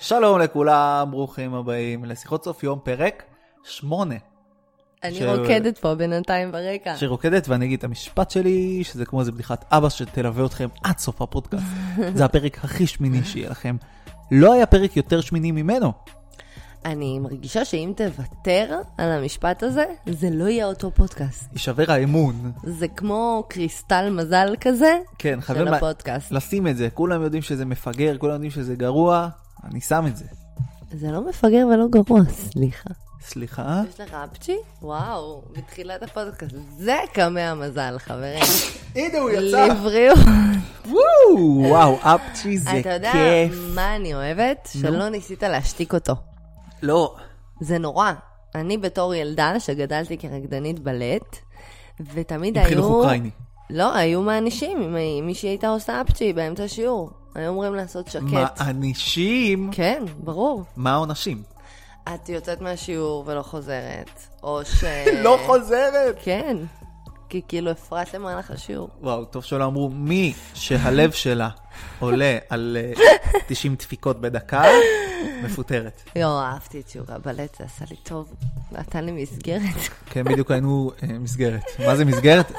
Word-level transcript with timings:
שלום 0.00 0.38
לכולם, 0.40 1.08
ברוכים 1.10 1.54
הבאים 1.54 2.04
לשיחות 2.04 2.44
סוף 2.44 2.62
יום, 2.64 2.78
פרק 2.82 3.22
שמונה. 3.64 4.14
אני 5.04 5.14
ש- 5.14 5.22
רוקדת 5.22 5.78
פה 5.78 5.94
בינתיים 5.94 6.52
ברקע. 6.52 6.96
שרוקדת 6.96 7.48
ואני 7.48 7.64
אגיד 7.66 7.78
את 7.78 7.84
המשפט 7.84 8.30
שלי, 8.30 8.84
שזה 8.84 9.04
כמו 9.04 9.20
איזה 9.20 9.32
בדיחת 9.32 9.64
אבא 9.72 9.88
שתלווה 9.88 10.46
אתכם 10.46 10.68
עד 10.84 10.98
סוף 10.98 11.22
הפודקאסט. 11.22 11.64
זה 12.16 12.24
הפרק 12.24 12.64
הכי 12.64 12.86
שמיני 12.86 13.24
שיהיה 13.24 13.50
לכם. 13.50 13.76
לא 14.30 14.52
היה 14.52 14.66
פרק 14.66 14.96
יותר 14.96 15.20
שמיני 15.20 15.52
ממנו. 15.52 15.92
אני 16.84 17.18
מרגישה 17.18 17.64
שאם 17.64 17.92
תוותר 17.96 18.78
על 18.98 19.10
המשפט 19.12 19.62
הזה, 19.62 19.84
זה 20.06 20.28
לא 20.32 20.44
יהיה 20.48 20.66
אותו 20.66 20.90
פודקאסט. 20.90 21.52
יישבר 21.52 21.84
האמון. 21.92 22.52
זה 22.64 22.88
כמו 22.88 23.44
קריסטל 23.48 24.10
מזל 24.10 24.54
כזה 24.60 24.98
כן, 25.18 25.38
של 25.46 25.64
לה- 25.64 25.76
הפודקאסט. 25.76 26.32
לשים 26.32 26.66
את 26.68 26.76
זה. 26.76 26.88
כולם 26.94 27.22
יודעים 27.22 27.42
שזה 27.42 27.64
מפגר, 27.64 28.18
כולם 28.18 28.32
יודעים 28.32 28.50
שזה 28.50 28.74
גרוע, 28.74 29.28
אני 29.64 29.80
שם 29.80 30.04
את 30.06 30.16
זה. 30.16 30.24
זה 30.92 31.10
לא 31.10 31.28
מפגר 31.28 31.66
ולא 31.74 31.86
גרוע, 31.90 32.20
סליחה. 32.30 32.90
סליחה? 33.26 33.82
יש 33.88 34.00
לך 34.00 34.16
אפצ'י? 34.32 34.56
וואו, 34.82 35.42
בתחילת 35.56 36.02
הפודקאסט. 36.02 36.54
זה 36.78 36.96
קמע 37.12 37.40
המזל, 37.50 37.94
חברים. 37.98 38.42
הנה 38.96 39.18
הוא 39.18 39.30
לבריאות. 39.30 40.18
וואו, 41.68 41.98
אפצ'י 42.02 42.58
זה 42.58 42.80
אתה 42.80 42.90
יודע 42.90 43.12
כיף. 43.12 43.54
מה 43.74 43.96
אני 43.96 44.14
אוהבת? 44.14 44.68
שלא 44.82 45.08
ניסית 45.08 45.42
להשתיק 45.42 45.94
אותו. 45.94 46.14
לא. 46.82 47.14
זה 47.60 47.78
נורא. 47.78 48.12
אני 48.54 48.78
בתור 48.78 49.14
ילדה 49.14 49.60
שגדלתי 49.60 50.18
כרקדנית 50.18 50.78
בלט, 50.78 51.36
ותמיד 52.14 52.58
היו... 52.58 52.66
עם 52.66 52.70
חינוך 52.70 52.86
אוקראיני. 52.86 53.30
לא, 53.70 53.94
היו 53.94 54.22
מענישים 54.22 54.96
אם 54.96 55.26
מישהי 55.26 55.48
הייתה 55.48 55.68
עושה 55.68 56.00
אפצ'י 56.00 56.32
באמצע 56.32 56.64
השיעור. 56.64 57.10
היו 57.34 57.48
אומרים 57.48 57.74
לעשות 57.74 58.08
שקט. 58.08 58.60
מענישים? 58.60 59.70
כן, 59.72 60.02
ברור. 60.24 60.64
מה 60.76 60.92
העונשים? 60.92 61.42
את 62.14 62.28
יוצאת 62.28 62.60
מהשיעור 62.60 63.24
ולא 63.26 63.42
חוזרת, 63.42 64.10
או 64.42 64.64
ש... 64.80 64.84
לא 65.22 65.38
חוזרת. 65.46 66.16
כן, 66.22 66.56
כי 67.34 67.42
כאילו 67.48 67.70
הפרעת 67.70 68.14
למהלך 68.14 68.50
השיעור. 68.50 68.88
וואו, 69.00 69.24
טוב 69.24 69.44
שלא 69.44 69.64
אמרו, 69.64 69.90
מי 69.90 70.34
שהלב 70.54 71.12
שלה 71.12 71.48
עולה 71.98 72.38
על 72.48 72.76
אה, 72.80 72.92
90 73.48 73.74
דפיקות 73.74 74.20
בדקה, 74.20 74.62
מפוטרת. 75.42 76.02
יואו, 76.16 76.40
אהבתי 76.40 76.80
את 76.80 76.88
שיעורי 76.88 77.14
הבלט, 77.14 77.56
זה 77.58 77.64
עשה 77.64 77.84
לי 77.90 77.96
טוב. 77.96 78.34
נתן 78.72 79.04
לי 79.04 79.12
מסגרת. 79.12 79.60
כן, 80.10 80.24
בדיוק 80.24 80.50
היינו 80.50 80.90
אה, 81.02 81.18
מסגרת. 81.18 81.62
מה 81.86 81.96
זה 81.96 82.04
מסגרת? 82.04 82.52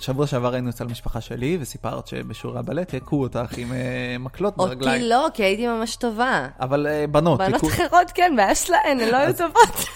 שבוע 0.00 0.26
שעבר 0.26 0.52
היינו 0.52 0.70
אצל 0.70 0.84
המשפחה 0.84 1.20
שלי, 1.20 1.58
וסיפרת 1.60 2.06
שבשיעורי 2.06 2.58
הבלט 2.58 2.94
הכו 2.94 3.22
אותך 3.22 3.58
עם 3.58 3.72
אה, 3.72 4.16
מקלות 4.20 4.56
ברגליים. 4.56 5.02
אותי 5.02 5.08
לא, 5.08 5.28
כי 5.34 5.42
הייתי 5.42 5.66
ממש 5.66 5.96
טובה. 5.96 6.48
אבל 6.60 6.86
אה, 6.86 7.06
בנות, 7.06 7.38
בנות 7.38 7.64
אחרות 7.64 8.10
כן, 8.14 8.32
בעיה 8.36 8.54
שלהן, 8.54 9.00
הן 9.00 9.08
לא 9.08 9.16
היו 9.16 9.32
טובות. 9.36 9.88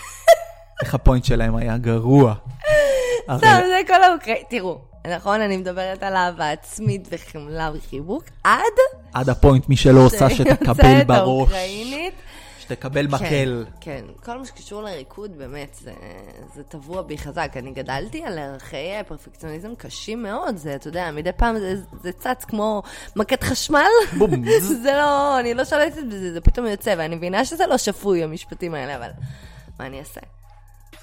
איך 0.83 0.95
הפוינט 0.95 1.25
שלהם 1.25 1.57
היה 1.57 1.79
גרוע. 1.79 2.35
הרי- 3.29 3.41
טוב, 3.41 3.51
זה 3.69 3.81
כל 3.87 4.03
האוקראי... 4.03 4.43
תראו, 4.51 4.79
נכון, 5.17 5.41
אני 5.41 5.57
מדברת 5.57 6.03
על 6.03 6.17
אהבה 6.17 6.51
עצמית 6.51 7.09
וחמלה 7.11 7.71
וחיבוק, 7.75 8.25
עד... 8.45 8.61
עד 9.15 9.29
הפוינט, 9.29 9.69
מי 9.69 9.77
שלא 9.77 10.01
עושה 10.01 10.31
שתקבל 10.31 11.05
בראש. 11.07 11.53
שתקבל 12.61 13.07
מקל. 13.07 13.65
כן, 13.81 14.05
כן, 14.05 14.05
כל 14.25 14.39
מה 14.39 14.47
שקשור 14.47 14.83
לריקוד, 14.83 15.39
באמת, 15.39 15.77
זה, 15.81 15.93
זה 16.55 16.63
טבוע 16.63 17.03
בי 17.03 17.19
חזק. 17.19 17.53
אני 17.57 17.71
גדלתי 17.71 18.23
על 18.25 18.39
ערכי 18.39 18.77
פרפקציוניזם 19.09 19.75
קשים 19.75 20.23
מאוד, 20.23 20.57
זה, 20.57 20.75
אתה 20.75 20.89
יודע, 20.89 21.11
מדי 21.11 21.33
פעם 21.37 21.59
זה, 21.59 21.75
זה 22.03 22.13
צץ 22.13 22.45
כמו 22.45 22.83
מכת 23.17 23.43
חשמל. 23.43 23.87
בום. 24.19 24.31
זה 24.83 24.93
לא, 24.93 25.41
אני 25.41 25.55
לא 25.55 25.65
שולטת 25.65 26.03
בזה, 26.09 26.33
זה 26.33 26.41
פתאום 26.41 26.67
יוצא, 26.67 26.95
ואני 26.99 27.17
מבינה 27.17 27.45
שזה 27.45 27.67
לא 27.67 27.79
שפוי, 27.79 28.23
המשפטים 28.23 28.75
האלה, 28.75 28.97
אבל 28.97 29.11
מה 29.79 29.87
אני 29.87 29.99
אעשה? 29.99 30.21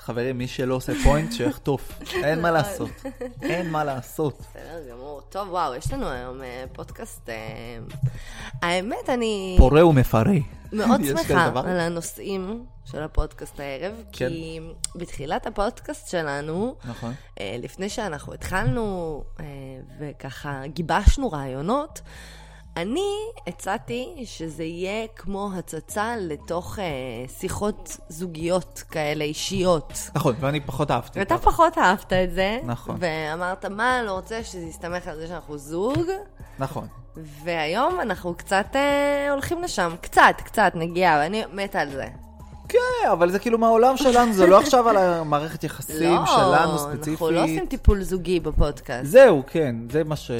חברים, 0.07 0.37
מי 0.37 0.47
שלא 0.47 0.75
עושה 0.75 0.93
פוינט, 1.03 1.31
שיחטוף. 1.31 1.99
אין 2.23 2.41
מה 2.41 2.51
לעשות. 2.51 2.89
אין 3.41 3.69
מה 3.69 3.83
לעשות. 3.83 4.39
בסדר 4.39 4.91
גמור. 4.91 5.21
טוב, 5.29 5.49
וואו, 5.49 5.75
יש 5.75 5.93
לנו 5.93 6.09
היום 6.09 6.41
אה, 6.41 6.65
פודקאסט... 6.73 7.29
אה, 7.29 7.35
האמת, 8.61 9.09
אני 9.09 9.55
פורה 9.57 9.85
ומפרה. 9.85 10.33
מאוד 10.73 11.01
שמחה? 11.05 11.51
על 11.55 11.79
הנושאים 11.79 12.65
של 12.85 13.03
הפודקאסט 13.03 13.59
הערב, 13.59 13.93
כן. 14.11 14.29
כי 14.29 14.59
בתחילת 14.95 15.47
הפודקאסט 15.47 16.07
שלנו, 16.07 16.75
נכון. 16.85 17.13
אה, 17.39 17.55
לפני 17.59 17.89
שאנחנו 17.89 18.33
התחלנו 18.33 19.23
וככה 19.99 20.61
גיבשנו 20.67 21.31
רעיונות, 21.31 22.01
אני 22.77 23.11
הצעתי 23.47 24.23
שזה 24.25 24.63
יהיה 24.63 25.07
כמו 25.15 25.51
הצצה 25.57 26.15
לתוך 26.19 26.79
אה, 26.79 26.83
שיחות 27.39 27.97
זוגיות 28.09 28.83
כאלה 28.91 29.23
אישיות. 29.23 29.93
נכון, 30.15 30.35
ואני 30.39 30.59
פחות 30.59 30.91
אהבתי. 30.91 31.19
ואתה 31.19 31.35
אותה. 31.35 31.45
פחות 31.45 31.77
אהבת 31.77 32.13
את 32.13 32.31
זה, 32.33 32.59
נכון. 32.63 32.95
ואמרת, 32.99 33.65
מה, 33.65 34.01
לא 34.03 34.11
רוצה 34.11 34.43
שזה 34.43 34.65
יסתמך 34.65 35.07
על 35.07 35.17
זה 35.17 35.27
שאנחנו 35.27 35.57
זוג, 35.57 35.99
נכון. 36.59 36.87
והיום 37.43 37.99
אנחנו 38.01 38.33
קצת 38.33 38.67
אה, 38.75 39.31
הולכים 39.31 39.63
לשם, 39.63 39.95
קצת, 40.01 40.35
קצת 40.43 40.71
נגיעה, 40.75 41.19
ואני 41.19 41.43
מתה 41.53 41.79
על 41.79 41.89
זה. 41.89 42.07
כן, 42.69 43.09
אבל 43.11 43.31
זה 43.31 43.39
כאילו 43.39 43.57
מהעולם 43.57 43.97
שלנו, 43.97 44.33
זה 44.33 44.47
לא 44.47 44.59
עכשיו 44.63 44.89
על 44.89 44.97
המערכת 44.97 45.63
יחסים 45.63 46.15
לא, 46.15 46.25
שלנו 46.25 46.77
ספציפית. 46.77 47.09
אנחנו 47.09 47.31
לא 47.31 47.43
עושים 47.43 47.65
טיפול 47.65 48.03
זוגי 48.03 48.39
בפודקאסט. 48.39 49.05
זהו, 49.05 49.43
כן, 49.47 49.75
זה 49.91 50.03
מה 50.03 50.15
ש... 50.15 50.31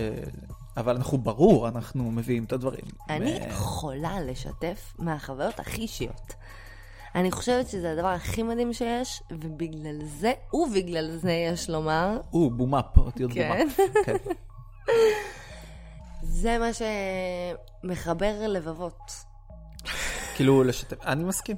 אבל 0.78 0.96
אנחנו 0.96 1.18
ברור, 1.18 1.68
אנחנו 1.68 2.12
מביאים 2.12 2.44
את 2.44 2.54
הדברים. 2.54 2.86
אני 3.10 3.40
ו- 3.42 3.50
יכולה 3.50 4.22
לשתף 4.22 4.94
מהחוויות 5.00 5.60
הכי 5.60 5.82
אישיות. 5.82 6.34
אני 7.16 7.32
חושבת 7.32 7.68
שזה 7.68 7.92
הדבר 7.92 8.08
הכי 8.08 8.44
מדהים 8.44 8.74
שיש, 8.74 9.24
ובגלל 9.32 10.06
זה, 10.06 10.34
ובגלל 10.54 11.12
זה 11.12 11.32
יש 11.32 11.70
לומר, 11.70 12.20
או, 12.34 12.50
בומאפ, 12.50 12.98
אותיות 12.98 13.32
כן. 13.34 13.58
בומאפ. 13.58 13.80
כן. 14.06 14.16
זה 16.24 16.58
מה 16.58 16.70
שמחבר 17.84 18.48
לבבות. 18.48 19.12
כאילו, 20.36 20.64
לשתף, 20.64 21.06
אני 21.06 21.24
מסכים. 21.24 21.58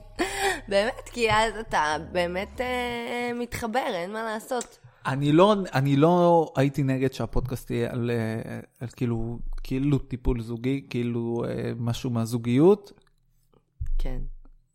באמת, 0.67 1.09
כי 1.11 1.31
אז 1.31 1.53
אתה 1.59 1.95
באמת 2.11 2.61
אה, 2.61 3.31
מתחבר, 3.35 3.87
אין 3.93 4.13
מה 4.13 4.23
לעשות. 4.23 4.78
אני 5.05 5.31
לא, 5.31 5.55
אני 5.73 5.95
לא 5.95 6.53
הייתי 6.55 6.83
נגד 6.83 7.13
שהפודקאסט 7.13 7.71
יהיה 7.71 7.91
על, 7.91 8.11
אה, 8.11 8.59
על 8.79 8.87
כאילו, 8.87 9.39
כאילו 9.63 9.97
טיפול 9.97 10.41
זוגי, 10.41 10.85
כאילו 10.89 11.45
אה, 11.47 11.71
משהו 11.77 12.09
מהזוגיות, 12.09 12.91
כן, 13.97 14.19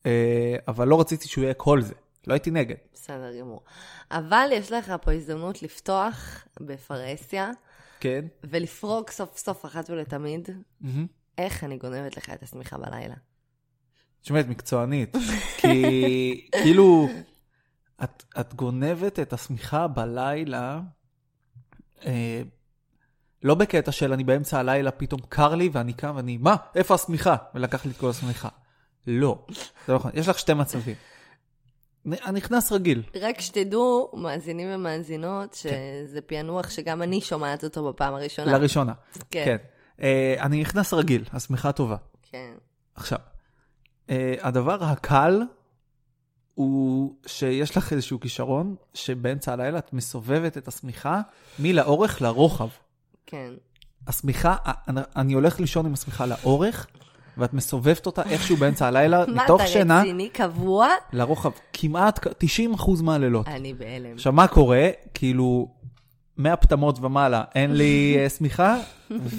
אה, 0.07 0.57
אבל 0.69 0.89
לא 0.89 1.01
רציתי 1.01 1.29
שהוא 1.29 1.45
יהיה 1.45 1.55
כל 1.55 1.83
זה. 1.83 1.95
לא 2.27 2.33
הייתי 2.35 2.51
נגד. 2.51 2.75
בסדר 2.95 3.41
גמור. 3.41 3.63
אבל 4.11 4.49
יש 4.53 4.73
לך 4.73 4.93
פה 5.03 5.13
הזדמנות 5.13 5.63
לפתוח 5.63 6.45
בפרהסיה, 6.61 7.51
כן? 8.01 8.25
ולפרוק 8.45 9.11
סוף 9.11 9.37
סוף 9.37 9.65
אחת 9.65 9.91
ולתמיד, 9.91 10.49
מהמם. 10.81 11.07
איך 11.39 11.65
אני 11.65 11.77
גונבת 11.77 12.17
לך 12.17 12.31
את 12.31 12.43
השמיכה 12.43 12.79
בלילה. 12.79 13.15
תשמעי, 14.23 14.41
את 14.41 14.49
מקצוענית. 14.49 15.17
כי 15.59 16.49
כאילו, 16.63 17.09
את, 18.03 18.25
את 18.41 18.55
גונבת 18.55 19.19
את 19.21 19.33
השמיכה 19.33 19.87
בלילה, 19.87 20.81
אה, 22.07 22.43
לא 23.43 23.55
בקטע 23.55 23.93
של 23.93 24.13
אני 24.13 24.25
באמצע 24.25 24.59
הלילה, 24.59 24.91
פתאום 24.91 25.21
קר 25.29 25.55
לי 25.55 25.71
ואני 25.73 25.93
קם 25.93 26.13
ואני, 26.17 26.37
מה? 26.37 26.57
איפה 26.75 26.95
השמיכה? 26.95 27.37
ולקח 27.55 27.85
לי 27.85 27.91
את 27.93 27.97
כל 27.97 28.11
השמיכה. 28.11 28.49
לא, 29.07 29.47
זה 29.87 29.93
לא 29.93 29.99
נכון. 29.99 30.11
יש 30.15 30.29
לך 30.29 30.39
שתי 30.39 30.55
מצבים. 30.55 30.95
נ- 32.05 32.35
נכנס 32.35 32.73
רגיל. 32.73 33.03
רק 33.21 33.41
שתדעו, 33.41 34.11
מאזינים 34.15 34.69
ומאזינות, 34.75 35.55
שזה 35.55 36.21
פענוח 36.27 36.71
שגם 36.71 37.03
אני 37.03 37.21
שומעת 37.21 37.65
אותו 37.65 37.89
בפעם 37.89 38.15
הראשונה. 38.15 38.53
לראשונה. 38.59 38.93
כן. 39.31 39.43
כן. 39.45 39.57
אה, 40.03 40.37
אני 40.41 40.61
נכנס 40.61 40.95
רגיל, 40.95 41.25
השמיכה 41.33 41.73
טובה. 41.73 41.97
כן. 42.23 42.55
עכשיו, 42.95 43.19
אה, 44.11 44.35
הדבר 44.41 44.85
הקל 44.85 45.43
הוא 46.55 47.15
שיש 47.27 47.77
לך 47.77 47.93
איזשהו 47.93 48.21
כישרון 48.21 48.75
שבאמצע 48.95 49.53
הלילה 49.53 49.79
את 49.79 49.93
מסובבת 49.93 50.59
את 50.59 50.69
השמיכה 50.69 51.21
מלאורך 51.59 52.23
לרוחב. 52.23 52.69
כן. 53.27 53.51
השמיכה, 54.07 54.55
אני- 54.89 55.01
אני 55.17 55.33
הולך 55.33 55.61
לישון 55.61 55.87
עם 55.87 55.93
השמיכה 55.93 56.27
לאורך, 56.27 56.87
ואת 57.39 57.55
מסובבת 57.55 58.07
אותה 58.07 58.23
איכשהו 58.23 58.57
באמצע 58.57 58.87
הלילה, 58.87 59.25
מה, 59.27 59.45
מתוך 59.45 59.61
אתה 59.61 59.69
שינה, 59.71 60.01
רציני 60.01 60.29
קבוע? 60.29 60.89
לרוחב, 61.13 61.51
כמעט 61.73 62.27
90% 62.27 63.03
מהלילות. 63.03 63.49
אני 63.49 63.75
בהלם. 63.75 64.15
עכשיו, 64.15 64.33
מה 64.33 64.49
קורה? 64.49 64.89
כאילו, 65.15 65.69
100 66.37 66.57
פטמות 66.57 66.99
ומעלה, 67.03 67.45
אין 67.55 67.73
לי 67.77 68.17
אה, 68.19 68.29
שמיכה, 68.31 68.77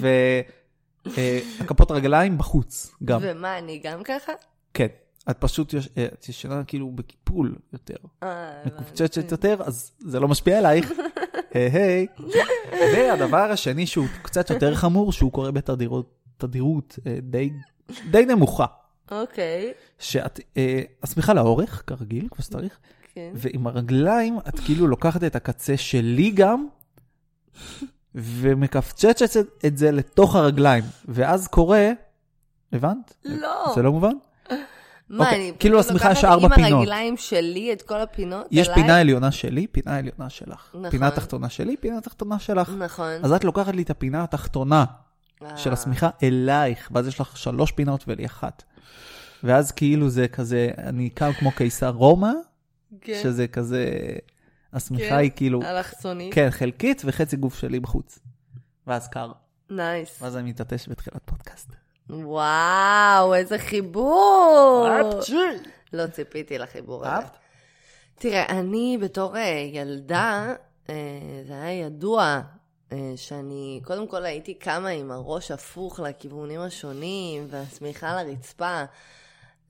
והכפות 1.06 1.90
רגליים 1.90 2.38
בחוץ 2.38 2.90
גם. 3.04 3.20
ומה, 3.22 3.58
אני 3.58 3.80
גם 3.84 4.02
ככה? 4.02 4.32
כן. 4.74 4.86
את 5.30 5.36
פשוט 5.38 5.74
אה, 5.74 6.06
את 6.12 6.28
ישנה 6.28 6.64
כאילו 6.64 6.90
בקיפול 6.90 7.56
יותר, 7.72 7.94
אה, 8.22 8.62
מקופצצת 8.66 9.30
יותר, 9.30 9.62
אז 9.64 9.92
זה 9.98 10.20
לא 10.20 10.28
משפיע 10.28 10.58
עלייך. 10.58 10.92
היי 11.54 11.70
היי. 11.70 12.06
והדבר 12.72 13.50
השני 13.50 13.86
שהוא 13.86 14.06
קצת 14.22 14.50
יותר 14.50 14.74
חמור, 14.74 15.12
שהוא 15.12 15.32
קורה 15.32 15.50
בתדירות 15.50 16.16
תדירות, 16.36 16.98
אה, 17.06 17.18
די, 17.22 17.50
די 18.10 18.26
נמוכה. 18.26 18.66
אוקיי, 19.10 19.72
שהשמיכה 19.98 21.34
לאורך, 21.34 21.82
כרגיל, 21.86 22.28
כמו 22.30 22.44
שצריך, 22.44 22.78
כן. 23.14 23.30
ועם 23.34 23.66
הרגליים 23.66 24.38
את 24.48 24.60
כאילו 24.60 24.86
לוקחת 24.86 25.24
את 25.24 25.36
הקצה 25.36 25.76
שלי 25.76 26.30
גם, 26.30 26.66
ומקפצצת 28.14 29.46
את 29.66 29.78
זה 29.78 29.90
לתוך 29.90 30.36
הרגליים, 30.36 30.84
ואז 31.04 31.48
קורה, 31.48 31.90
הבנת? 32.72 33.14
לא. 33.24 33.72
זה 33.74 33.82
לא 33.82 33.92
מובן? 33.92 34.14
מה, 35.08 35.24
אוקיי, 35.24 35.38
אני 35.38 35.52
כאילו 35.58 35.78
פשוט 35.78 35.90
השמיכה 35.90 36.12
יש 36.12 36.24
לוקחת 36.24 36.32
ארבע 36.32 36.46
עם 36.46 36.54
פינות. 36.54 36.80
הרגליים 36.80 37.16
שלי 37.16 37.72
את 37.72 37.82
כל 37.82 38.00
הפינות 38.00 38.46
יש 38.50 38.68
אליי? 38.68 38.82
פינה 38.82 39.00
עליונה 39.00 39.32
שלי, 39.32 39.66
פינה 39.66 39.98
עליונה 39.98 40.30
שלך. 40.30 40.68
נכון. 40.74 40.90
פינה 40.90 41.10
תחתונה 41.10 41.48
שלי, 41.48 41.76
פינה 41.76 42.00
תחתונה 42.00 42.38
שלך. 42.38 42.72
נכון. 42.78 43.12
אז 43.22 43.32
את 43.32 43.44
לוקחת 43.44 43.74
לי 43.74 43.82
את 43.82 43.90
הפינה 43.90 44.22
התחתונה 44.22 44.84
של 45.56 45.70
אה, 45.70 45.74
השמיכה 45.74 46.10
אלייך, 46.22 46.90
ואז 46.92 47.06
יש 47.06 47.20
לך 47.20 47.36
שלוש 47.36 47.72
פינות 47.72 48.04
ולי 48.08 48.26
אחת. 48.26 48.62
ואז 49.44 49.72
כאילו 49.72 50.08
זה 50.08 50.28
כזה, 50.28 50.70
אני 50.78 51.10
קם 51.10 51.32
כמו 51.32 51.52
קיסר 51.52 51.90
רומא, 51.90 52.32
כן, 53.00 53.20
שזה 53.22 53.46
כזה, 53.46 53.92
השמיכה 54.72 55.08
כן. 55.08 55.16
היא 55.16 55.30
כאילו, 55.36 55.62
אלכסונית. 55.62 56.34
כן, 56.34 56.48
חלקית 56.50 57.02
וחצי 57.04 57.36
גוף 57.36 57.58
שלי 57.58 57.80
בחוץ. 57.80 58.18
ואז 58.86 59.08
קר, 59.08 59.32
nice. 59.70 60.22
ואז 60.22 60.36
אני 60.36 60.50
מתעטש 60.50 60.88
בתחילת 60.88 61.20
פודקאסט. 61.24 61.85
וואו, 62.10 63.34
איזה 63.34 63.58
חיבור. 63.58 64.88
לא 65.92 66.06
ציפיתי 66.06 66.58
לחיבור 66.58 67.06
הזה. 67.06 67.26
תראה, 68.14 68.46
אני 68.48 68.98
בתור 69.00 69.36
אה, 69.36 69.68
ילדה, 69.72 70.54
אה, 70.90 70.94
זה 71.46 71.62
היה 71.62 71.86
ידוע 71.86 72.40
אה, 72.92 73.12
שאני, 73.16 73.80
קודם 73.84 74.06
כל 74.06 74.24
הייתי 74.24 74.54
קמה 74.54 74.88
עם 74.88 75.10
הראש 75.10 75.50
הפוך 75.50 76.00
לכיוונים 76.00 76.60
השונים, 76.60 77.46
והשמיכה 77.50 78.22
לרצפה. 78.22 78.82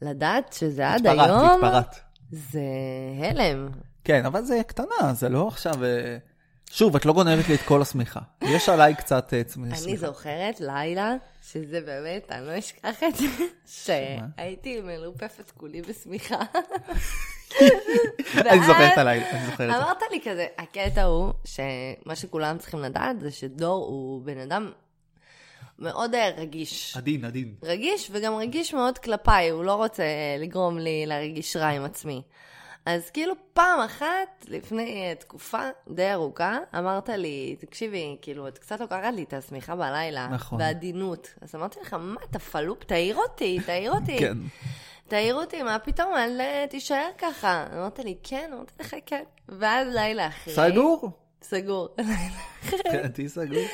לדעת 0.03 0.53
שזה 0.53 0.89
עד 0.89 1.07
התפרעת, 1.07 1.29
היום, 1.31 1.65
התפרעת. 1.65 2.01
זה 2.31 2.61
הלם. 3.19 3.69
כן, 4.05 4.27
אבל 4.27 4.43
זה 4.43 4.61
קטנה, 4.67 5.15
זה 5.15 5.29
לא 5.29 5.49
עכשיו... 5.49 5.75
אה, 6.71 6.77
שוב, 6.77 6.97
את 6.97 7.07
לא 7.07 7.13
גונבת 7.13 7.49
לי 7.49 7.55
את 7.55 7.61
כל 7.61 7.83
השמיכה. 7.83 8.21
יש 8.43 8.69
עליי 8.69 8.95
קצת 8.95 9.35
אה, 9.35 9.45
צמי 9.45 9.69
אני 9.69 9.77
שמיכה. 9.77 10.07
זוכרת 10.07 10.61
לילה, 10.61 11.15
שזה 11.43 11.81
באמת, 11.81 12.27
אני 12.31 12.47
לא 12.47 12.59
אשכח 12.59 13.03
את 13.03 13.17
זה, 13.17 13.27
שהייתי 13.67 14.81
מלופפת 14.81 15.51
כולי 15.51 15.83
בשמיכה. 15.83 16.39
אני 18.37 18.67
זוכרת 18.67 18.99
עליי, 18.99 19.31
אני 19.31 19.47
זוכרת. 19.47 19.75
אמרת 19.77 20.03
לי 20.11 20.21
כזה, 20.25 20.47
הקטע 20.59 21.03
הוא 21.03 21.33
שמה 21.45 22.17
שכולם 22.17 22.59
צריכים 22.59 22.81
לדעת 22.81 23.21
זה 23.21 23.31
שדור 23.31 23.87
הוא 23.87 24.23
בן 24.23 24.39
אדם 24.39 24.73
מאוד 25.79 26.15
אה, 26.15 26.31
רגיש. 26.37 26.97
עדין, 26.97 27.25
עדין. 27.25 27.55
רגיש 27.63 28.09
וגם 28.13 28.35
רגיש 28.35 28.75
מאוד 28.75 28.99
כלפיי, 28.99 29.49
הוא 29.49 29.65
לא 29.65 29.75
רוצה 29.75 30.05
לגרום 30.39 30.79
לי 30.79 31.07
להרגיש 31.07 31.57
רע 31.57 31.69
עם 31.69 31.85
עצמי. 31.85 32.23
אז 32.87 33.11
כאילו 33.11 33.35
פעם 33.53 33.81
אחת, 33.81 34.47
לפני 34.49 35.13
uh, 35.13 35.21
תקופה 35.21 35.69
די 35.89 36.13
ארוכה, 36.13 36.59
אמרת 36.79 37.09
לי, 37.09 37.57
תקשיבי, 37.61 38.17
כאילו, 38.23 38.49
את 38.49 38.59
קצת 38.59 38.81
לוקחת 38.81 39.15
לי 39.15 39.23
את 39.23 39.33
השמיכה 39.33 39.77
בלילה. 39.77 40.29
נכון. 40.29 40.59
בעדינות. 40.59 41.35
אז 41.41 41.55
אמרתי 41.55 41.79
לך, 41.83 41.95
מה, 41.95 42.21
אתה 42.31 42.39
פלופ? 42.39 42.85
תעיר 42.85 43.17
אותי, 43.17 43.59
תעיר 43.67 43.93
אותי. 43.93 44.19
כן. 44.23 44.39
תעיר 45.09 45.35
אותי, 45.35 45.63
מה 45.63 45.79
פתאום, 45.79 46.15
אל 46.15 46.41
אה, 46.41 46.65
תישאר 46.71 47.09
ככה. 47.19 47.67
אמרת 47.73 47.99
לי, 47.99 48.17
כן, 48.23 48.51
אמרתי 48.55 48.73
לך, 48.81 48.97
כן. 49.07 49.23
ואז 49.49 49.89
לילה 49.95 50.29
אחרי... 50.29 50.55
סגור? 50.55 51.11
סגור. 51.43 51.89
כן, 52.93 53.09
תהיי 53.09 53.29
סגור. 53.29 53.65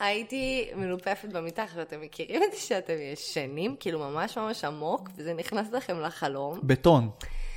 הייתי 0.00 0.70
מלופפת 0.76 1.28
במיטה, 1.28 1.62
עכשיו 1.62 1.82
אתם 1.82 2.00
מכירים 2.00 2.42
את 2.42 2.52
זה 2.52 2.58
שאתם 2.58 2.94
ישנים, 3.12 3.76
כאילו 3.80 3.98
ממש 3.98 4.38
ממש 4.38 4.64
עמוק, 4.64 5.10
וזה 5.16 5.34
נכנס 5.34 5.72
לכם 5.72 6.00
לחלום, 6.00 6.60
בטון. 6.62 7.10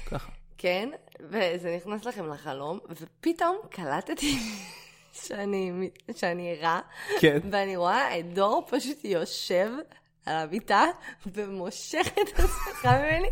ככה. 0.06 0.43
כן? 0.64 0.90
וזה 1.20 1.76
נכנס 1.76 2.06
לכם 2.06 2.30
לחלום, 2.30 2.80
ופתאום 2.90 3.58
קלטתי 3.70 4.40
שאני, 5.24 5.90
שאני 6.16 6.56
ערה, 6.58 6.80
כן. 7.20 7.40
ואני 7.52 7.76
רואה 7.76 8.20
את 8.20 8.34
דור 8.34 8.64
פשוט 8.70 9.06
יושב 9.06 9.70
על 10.26 10.36
המיטה 10.36 10.86
ומושך 11.28 12.08
את 12.08 12.40
עצמך 12.40 12.86
ממני, 12.86 13.30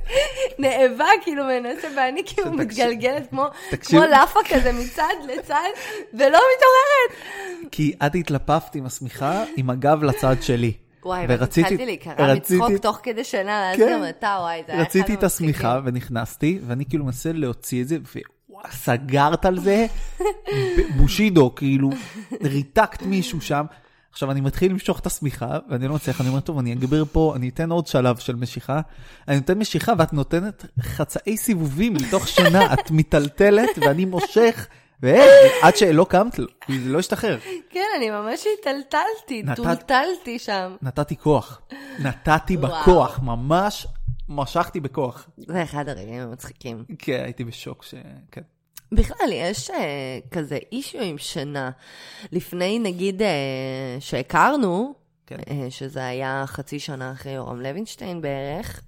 נאבק, 0.59 1.05
כאילו 1.21 1.43
מנסה, 1.43 1.87
ואני 1.97 2.21
כאילו 2.25 2.51
מתגלגלת 2.51 3.29
כמו, 3.29 3.45
כמו 3.81 3.99
לאפה 3.99 4.39
כזה 4.49 4.71
מצד 4.71 5.13
לצד, 5.27 5.69
ולא 6.13 6.39
מתעוררת. 6.55 7.25
כי 7.71 7.93
את 8.05 8.15
התלפפת 8.15 8.75
עם 8.75 8.85
השמיכה 8.85 9.43
עם 9.57 9.69
הגב 9.69 10.03
לצד 10.03 10.35
שלי. 10.41 10.73
וואי, 11.05 11.25
ורציתי- 11.29 11.61
והתחלתי 11.61 11.85
להיקרע 11.85 12.35
מצחוק 12.35 12.71
תוך 12.81 12.99
כדי 13.03 13.23
שינה, 13.23 13.71
אז 13.71 13.77
כן. 13.77 13.99
גם 14.03 14.09
אתה, 14.09 14.37
וואי, 14.41 14.63
זה 14.67 14.71
היה 14.73 14.81
אחד 14.81 14.89
רציתי 14.89 15.13
את 15.13 15.23
השמיכה 15.23 15.71
המצחיקים. 15.71 15.93
ונכנסתי, 15.95 16.59
ואני 16.67 16.85
כאילו 16.85 17.05
מנסה 17.05 17.31
להוציא 17.31 17.81
את 17.81 17.87
זה, 17.87 17.97
וסגרת 18.69 19.45
על 19.45 19.59
זה, 19.59 19.85
בושידו, 20.97 21.55
כאילו, 21.55 21.89
ריתקת 22.43 23.01
מישהו 23.01 23.41
שם. 23.41 23.65
עכשיו 24.11 24.31
אני 24.31 24.41
מתחיל 24.41 24.71
למשוך 24.71 24.99
את 24.99 25.05
השמיכה, 25.05 25.57
ואני 25.69 25.87
לא 25.87 25.95
מצליח, 25.95 26.21
אני 26.21 26.29
אומר, 26.29 26.39
טוב, 26.39 26.59
אני 26.59 26.73
אגביר 26.73 27.05
פה, 27.11 27.33
אני 27.35 27.49
אתן 27.49 27.71
עוד 27.71 27.87
שלב 27.87 28.17
של 28.17 28.35
משיכה. 28.35 28.81
אני 29.27 29.35
נותן 29.35 29.57
משיכה, 29.57 29.93
ואת 29.97 30.13
נותנת 30.13 30.65
חצאי 30.81 31.37
סיבובים 31.37 31.93
מתוך 31.93 32.27
שינה, 32.27 32.73
את 32.73 32.91
מיטלטלת, 32.91 33.69
ואני 33.81 34.05
מושך, 34.05 34.67
ועד 35.01 35.75
שלא 35.75 36.05
קמת, 36.09 36.33
זה 36.35 36.45
לא 36.89 36.99
השתחרר. 36.99 37.39
כן, 37.69 37.85
אני 37.97 38.09
ממש 38.09 38.45
היטלטלתי, 38.57 39.43
נתת- 39.43 39.55
טולטלתי 39.55 40.39
שם. 40.39 40.75
נתתי 40.81 41.15
כוח. 41.17 41.61
נתתי. 41.99 42.57
בכוח, 42.57 43.19
ממש 43.23 43.87
משכתי 44.29 44.79
בכוח. 44.79 45.29
זה 45.37 45.63
אחד 45.63 45.89
הרגעים 45.89 46.21
המצחיקים. 46.21 46.85
כן, 46.99 47.21
הייתי 47.23 47.43
בשוק 47.43 47.83
ש... 47.83 47.93
כן. 48.31 48.41
בכלל, 48.91 49.29
יש 49.31 49.69
uh, 49.69 49.73
כזה 50.31 50.57
אישיו 50.71 51.01
עם 51.01 51.17
שינה. 51.17 51.71
לפני, 52.31 52.79
נגיד, 52.79 53.21
uh, 53.21 53.25
שהכרנו, 53.99 54.93
כן. 55.27 55.35
uh, 55.39 55.49
שזה 55.69 56.05
היה 56.05 56.43
חצי 56.47 56.79
שנה 56.79 57.11
אחרי 57.11 57.31
יורם 57.31 57.61
לוינשטיין 57.61 58.21
בערך. 58.21 58.81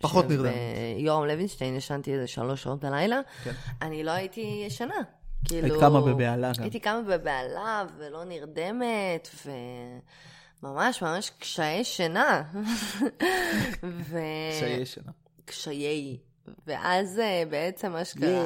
פחות 0.00 0.28
נרדם. 0.30 0.52
יורם 0.98 1.24
לוינשטיין 1.24 1.76
ישנתי 1.76 2.12
איזה 2.14 2.26
שלוש 2.26 2.62
שעות 2.62 2.80
בלילה. 2.84 3.20
כן. 3.44 3.52
אני 3.82 4.04
לא 4.04 4.10
הייתי 4.10 4.62
ישנה. 4.66 4.94
כאילו... 5.44 5.68
היית 5.68 5.80
קמה 5.80 6.00
בבהלה 6.00 6.52
גם. 6.56 6.62
הייתי 6.62 6.80
קמה 6.80 7.02
בבהלה 7.02 7.84
ולא 7.98 8.24
נרדמת, 8.24 9.28
וממש 10.62 11.02
ממש 11.02 11.30
קשיי 11.38 11.84
שינה. 11.84 12.42
ו... 13.82 14.18
קשיי 14.52 14.86
שינה. 14.86 15.12
קשיי. 15.44 16.18
ואז 16.66 17.18
אה, 17.18 17.42
בעצם 17.50 17.92
מה 17.92 18.04
שקרה... 18.04 18.44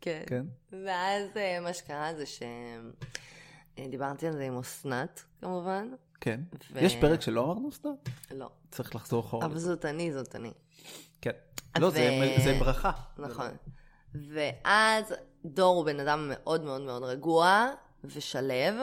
כן. 0.00 0.22
כן. 0.26 0.44
ואז 0.84 1.36
אה, 1.36 1.60
מה 1.60 1.72
שקרה 1.72 2.14
זה 2.14 2.26
ש... 2.26 2.42
אה, 3.78 3.84
על 4.10 4.32
זה 4.32 4.44
עם 4.44 4.58
אסנת, 4.58 5.22
כמובן. 5.40 5.88
כן. 6.20 6.40
ו- 6.72 6.78
יש 6.84 6.96
פרק 6.96 7.20
שלא 7.20 7.44
אמרנו 7.44 7.72
סתם? 7.72 7.88
לא. 8.30 8.50
צריך 8.70 8.94
לחזור 8.94 9.20
אחורה. 9.20 9.46
אבל 9.46 9.58
זאת 9.58 9.84
אני, 9.84 10.12
זאת 10.12 10.36
אני. 10.36 10.52
כן. 11.20 11.30
לא, 11.78 11.90
זה 11.90 12.10
ו- 12.38 12.44
זה 12.44 12.56
ברכה. 12.58 12.90
נכון. 13.18 13.50
ואז 14.14 15.14
דור 15.44 15.76
הוא 15.76 15.84
בן 15.84 16.00
אדם 16.00 16.26
מאוד 16.32 16.64
מאוד 16.64 16.80
מאוד 16.80 17.02
רגוע 17.02 17.70
ושלב, 18.04 18.74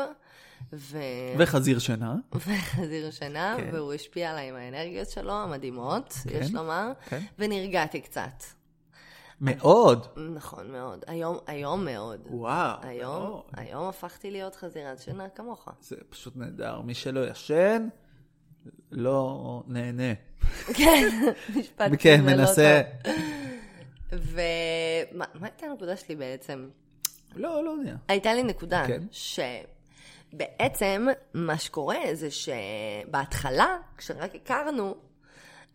ו... 0.74 0.98
וחזיר 1.38 1.80
שינה. 1.80 2.16
וחזיר 2.34 3.12
שינה, 3.12 3.56
כן. 3.58 3.70
והוא 3.74 3.94
השפיע 3.94 4.32
עליי 4.32 4.50
עם 4.50 4.56
האנרגיות 4.56 5.10
שלו, 5.10 5.34
המדהימות, 5.34 6.14
כן. 6.24 6.40
יש 6.42 6.54
לומר, 6.54 6.92
כן. 7.10 7.22
ונרגעתי 7.40 8.02
קצת. 8.02 8.44
מאוד. 9.42 10.08
נכון 10.36 10.72
מאוד. 10.72 11.04
היום, 11.08 11.38
היום 11.48 11.86
מאוד. 11.86 12.20
וואו. 12.30 12.78
היום, 12.82 13.24
מאוד. 13.24 13.42
היום 13.54 13.88
הפכתי 13.88 14.32
להיות 14.32 14.56
חזירת 14.56 15.00
שינה 15.00 15.30
כמוך. 15.30 15.68
זה 15.82 15.96
פשוט 16.10 16.36
נהדר. 16.36 16.82
מי 16.82 16.94
שלא 16.94 17.28
ישן, 17.28 17.88
לא 18.92 19.64
נהנה. 19.68 20.14
כן, 20.74 21.10
משפט 21.56 21.92
כן, 22.00 22.22
כזה 22.22 22.36
לא 22.36 22.38
מנסה. 22.38 22.82
ומה 24.12 25.26
מה 25.34 25.48
הייתה 25.48 25.66
הנקודה 25.66 25.98
שלי 25.98 26.16
בעצם? 26.16 26.70
לא, 27.36 27.64
לא 27.64 27.70
יודע. 27.70 27.96
הייתה 28.08 28.34
לי 28.34 28.44
נקודה, 28.44 28.84
כן. 28.88 29.02
שבעצם 30.34 31.08
מה 31.34 31.58
שקורה 31.58 32.00
זה 32.14 32.28
שבהתחלה, 32.32 33.78
כשרק 33.98 34.36
הכרנו, 34.36 34.96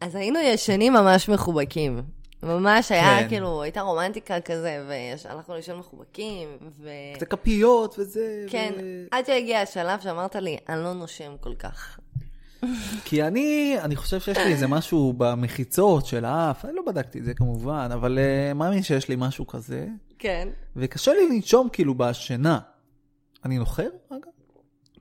אז 0.01 0.15
היינו 0.15 0.39
ישנים 0.41 0.93
ממש 0.93 1.29
מחובקים. 1.29 2.03
ממש 2.43 2.93
היה 2.93 3.19
כן. 3.21 3.29
כאילו, 3.29 3.63
הייתה 3.63 3.81
רומנטיקה 3.81 4.41
כזה, 4.41 4.85
והלכנו 4.89 5.55
לישון 5.55 5.79
מחובקים, 5.79 6.49
ו... 6.81 6.91
זה 7.21 7.27
כפיות 7.27 7.99
וזה. 7.99 8.45
כן, 8.49 8.73
ו- 8.77 9.07
עד 9.11 9.27
שהגיע 9.27 9.61
השלב 9.61 10.01
שאמרת 10.01 10.37
לי, 10.37 10.57
אני 10.69 10.83
לא 10.83 10.93
נושם 10.93 11.37
כל 11.41 11.55
כך. 11.55 11.99
כי 13.05 13.23
אני, 13.23 13.77
אני 13.81 13.97
חושב 13.97 14.21
שיש 14.21 14.39
לי 14.39 14.53
איזה 14.53 14.67
משהו 14.67 15.13
במחיצות 15.17 16.07
של 16.07 16.25
האף, 16.25 16.65
אני 16.65 16.73
לא 16.75 16.83
בדקתי 16.87 17.19
את 17.19 17.25
זה 17.25 17.35
כמובן, 17.35 17.89
אבל 17.95 18.19
uh, 18.19 18.55
מאמין 18.55 18.83
שיש 18.83 19.09
לי 19.09 19.15
משהו 19.19 19.47
כזה, 19.47 19.87
כן. 20.19 20.49
וקשה 20.77 21.13
לי 21.13 21.35
לנשום 21.35 21.69
כאילו 21.73 21.95
בשינה. 21.95 22.59
אני 23.45 23.59
נוחר, 23.59 23.89
אגב? 24.09 24.19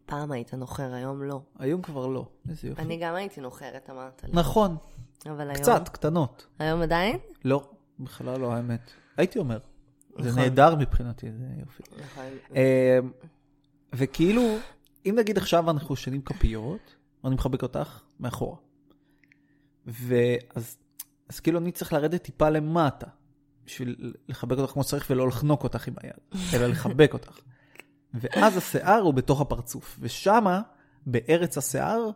פעם 0.06 0.32
היית 0.32 0.54
נוחר, 0.54 0.94
היום 0.94 1.24
לא. 1.24 1.42
היום 1.60 1.82
כבר 1.82 2.08
לא. 2.08 2.26
איזה 2.50 2.68
יופי. 2.68 2.82
אני 2.82 2.98
גם 2.98 3.16
הייתי 3.16 3.42
נוחרת, 3.42 3.90
אמרת 3.90 4.24
לי. 4.24 4.30
נכון, 4.34 4.78
אבל 5.26 5.50
היום... 5.50 5.56
קצת, 5.56 5.90
קטנות. 5.90 6.48
היום 6.60 6.82
עדיין? 6.82 7.18
לא, 7.46 7.70
בכלל 8.00 8.40
לא, 8.40 8.54
האמת. 8.54 8.92
הייתי 9.18 9.40
אומר. 9.40 9.60
זה 10.20 10.30
נכון. 10.30 10.42
נהדר 10.42 10.76
מבחינתי, 10.76 11.32
זה 11.32 11.46
יופי. 11.60 11.84
נכון. 12.04 12.26
אה, 12.56 13.00
וכאילו, 13.94 14.58
אם 15.06 15.16
נגיד 15.20 15.38
עכשיו 15.38 15.70
אנחנו 15.70 15.94
ישנים 15.94 16.22
כפיות, 16.22 16.96
ואני 17.24 17.36
מחבק 17.36 17.64
אותך 17.64 18.02
מאחורה. 18.20 18.58
ואז 19.86 20.78
אז 21.32 21.40
כאילו 21.40 21.60
אני 21.60 21.72
צריך 21.72 21.94
לרדת 21.94 22.22
טיפה 22.24 22.50
למטה, 22.50 23.08
בשביל 23.66 24.14
לחבק 24.28 24.58
אותך 24.58 24.72
כמו 24.72 24.84
שצריך 24.84 25.08
ולא 25.10 25.28
לחנוק 25.28 25.64
אותך 25.64 25.88
עם 25.88 25.94
היד, 26.02 26.14
אלא 26.54 26.68
לחבק 26.68 27.14
אותך. 27.14 27.40
ואז 28.14 28.58
השיער 28.58 29.02
הוא 29.02 29.14
בתוך 29.14 29.42
הפרצוף, 29.42 29.98
ושמה, 30.02 30.62
בארץ 31.06 31.58
השיער, 31.58 32.10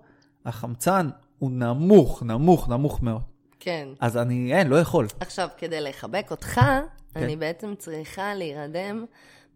החמצן 0.46 1.10
הוא 1.40 1.52
נמוך, 1.52 2.24
נמוך, 2.24 2.70
נמוך 2.70 3.02
מאוד. 3.02 3.22
כן. 3.60 3.88
אז 4.00 4.18
אני, 4.18 4.54
אין, 4.54 4.68
לא 4.68 4.80
יכול. 4.80 5.08
עכשיו, 5.20 5.50
כדי 5.58 5.82
לחבק 5.82 6.28
אותך, 6.32 6.54
כן. 6.54 7.24
אני 7.24 7.36
בעצם 7.36 7.74
צריכה 7.78 8.34
להירדם 8.34 9.06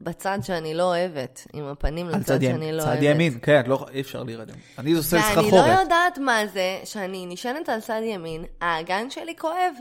בצד 0.01 0.39
שאני 0.41 0.74
לא 0.74 0.84
אוהבת, 0.84 1.48
עם 1.53 1.65
הפנים 1.65 2.10
לצד 2.10 2.24
צד 2.24 2.41
שאני 2.41 2.72
לא 2.72 2.82
צד 2.82 2.88
אוהבת. 2.88 3.03
ימין, 3.03 3.39
כן, 3.41 3.62
לא, 3.68 3.86
אי 3.94 4.01
אפשר 4.01 4.24
להירדם. 4.24 4.56
אני 4.79 4.91
עושה 4.91 5.18
ואני 5.18 5.27
סחרחורת. 5.32 5.68
לא 5.68 5.79
יודעת 5.82 6.18
מה 6.18 6.48
זה 6.53 6.79
שאני 6.84 7.25
נשענת 7.25 7.70
על 7.70 7.82
צד 7.82 8.01
ימין, 8.03 8.46
האגן 8.62 9.10
שלי 9.10 9.36
כואב. 9.38 9.74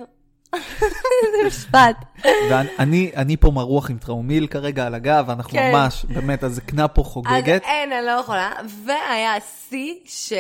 זה 1.33 1.47
משפט. 1.47 1.97
ואני 2.51 3.11
אני 3.17 3.37
פה 3.37 3.51
מרוח 3.51 3.91
עם 3.91 3.99
טראומיל 3.99 4.47
כרגע 4.47 4.87
על 4.87 4.95
הגב, 4.95 5.25
ואנחנו 5.29 5.53
כן. 5.53 5.73
ממש, 5.73 6.05
באמת, 6.05 6.43
הזקנה 6.43 6.89
פה 6.89 7.03
אז 7.03 7.07
חוגגת. 7.07 7.63
אין, 7.63 7.93
אני 7.93 8.07
לא 8.07 8.11
יכולה. 8.11 8.53
והיה 8.85 9.41
שיא 9.69 9.95
ש... 10.05 10.33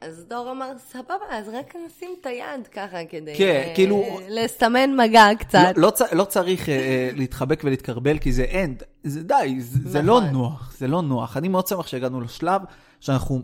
אז 0.00 0.24
דור 0.28 0.50
אמר, 0.50 0.72
סבבה, 0.92 1.14
אז 1.30 1.48
רק 1.48 1.74
נשים 1.86 2.08
את 2.20 2.26
היד 2.26 2.66
ככה 2.72 3.04
כדי... 3.08 3.34
כן, 3.38 3.62
אה, 3.66 3.72
כאילו- 3.74 4.20
לסמן 4.28 4.96
מגע 4.96 5.26
קצת. 5.38 5.72
לא, 5.76 5.90
לא, 6.00 6.06
לא 6.12 6.24
צריך 6.24 6.68
אה, 6.68 6.74
אה, 6.74 7.10
להתחבק 7.14 7.60
ולהתקרבל, 7.64 8.18
כי 8.18 8.32
זה 8.32 8.42
אין, 8.42 8.74
זה 9.04 9.22
די, 9.22 9.56
זה, 9.58 9.78
זה 9.90 10.02
לא 10.02 10.20
נכון. 10.20 10.32
נוח, 10.32 10.74
זה 10.78 10.88
לא 10.88 11.02
נוח. 11.02 11.36
אני 11.36 11.48
מאוד 11.48 11.66
שמח 11.66 11.86
שהגענו 11.86 12.20
לשלב 12.20 12.62
שאנחנו 13.00 13.42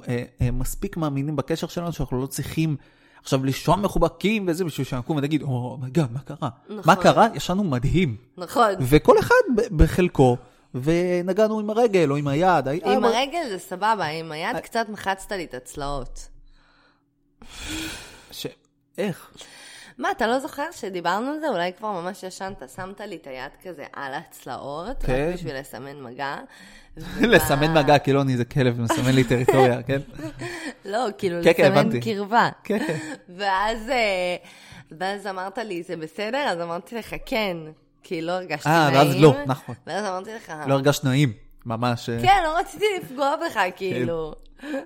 מספיק 0.52 0.96
מאמינים 0.96 1.36
בקשר 1.36 1.66
שלנו, 1.66 1.92
שאנחנו 1.92 2.20
לא 2.22 2.26
צריכים 2.26 2.76
עכשיו 3.24 3.44
לישון 3.44 3.82
מחובקים 3.82 4.44
וזה, 4.48 4.64
בשביל 4.64 4.86
שנקום 4.86 5.16
ונגיד, 5.16 5.42
או, 5.42 5.78
מגע, 5.80 6.04
מה 6.12 6.20
קרה? 6.20 6.48
נכון. 6.68 6.82
מה 6.86 6.96
קרה? 6.96 7.26
ישנו 7.34 7.64
מדהים. 7.64 8.16
נכון. 8.36 8.68
וכל 8.80 9.18
אחד 9.18 9.34
בחלקו, 9.76 10.36
ונגענו 10.74 11.60
עם 11.60 11.70
הרגל 11.70 12.10
או 12.10 12.16
עם 12.16 12.28
היד. 12.28 12.68
עם 12.68 12.78
אבל- 12.84 13.04
הרגל 13.04 13.48
זה 13.48 13.58
סבבה, 13.58 14.04
עם 14.06 14.32
אה. 14.32 14.36
היד 14.36 14.56
קצת 14.62 14.86
מחצת 14.88 15.32
לי 15.32 15.44
את 15.44 15.54
הצלעות. 15.54 16.28
ש... 18.30 18.46
איך? 18.98 19.30
מה, 19.98 20.10
אתה 20.10 20.26
לא 20.26 20.38
זוכר 20.38 20.66
שדיברנו 20.72 21.30
על 21.30 21.40
זה? 21.40 21.48
אולי 21.48 21.72
כבר 21.72 21.92
ממש 21.92 22.22
ישנת, 22.22 22.62
שמת 22.76 23.00
לי 23.00 23.16
את 23.16 23.26
היד 23.26 23.50
כזה 23.62 23.84
על 23.92 24.14
הצלעות, 24.14 25.02
כן. 25.02 25.28
רק 25.28 25.34
בשביל 25.34 25.58
לסמן 25.58 26.02
מגע. 26.02 26.36
לסמן 27.32 27.78
מגע, 27.78 27.98
כאילו 27.98 28.22
אני 28.22 28.32
איזה 28.32 28.44
כלב, 28.44 28.80
מסמן 28.80 29.14
לי 29.14 29.24
טריטוריה, 29.24 29.82
כן? 29.82 30.00
לא, 30.92 31.06
כאילו 31.18 31.36
כן, 31.44 31.52
כן, 31.56 31.72
לסמן. 31.72 32.00
קרבה. 32.00 32.48
כן. 32.64 32.78
ואז, 33.38 33.88
אה, 33.88 34.36
ואז 34.98 35.26
אמרת 35.26 35.58
לי, 35.58 35.82
זה 35.82 35.96
בסדר? 35.96 36.38
אז 36.38 36.60
אמרתי 36.60 36.96
לך, 36.96 37.14
כן, 37.26 37.56
כי 38.02 38.22
לא 38.22 38.32
הרגשתי 38.32 38.68
אה, 38.68 38.90
נעים. 38.90 39.06
ואז 39.06 39.16
לא, 39.20 39.34
נכון. 39.46 39.74
ואז 39.86 40.04
אמרתי 40.04 40.30
לך, 40.34 40.52
לא 40.66 40.74
הרגשת 40.74 41.04
נעים, 41.04 41.32
ממש. 41.66 42.08
אה, 42.08 42.18
כן, 42.22 42.40
לא 42.44 42.58
רציתי 42.58 42.84
לפגוע 43.02 43.34
בך, 43.36 43.60
כאילו. 43.76 44.34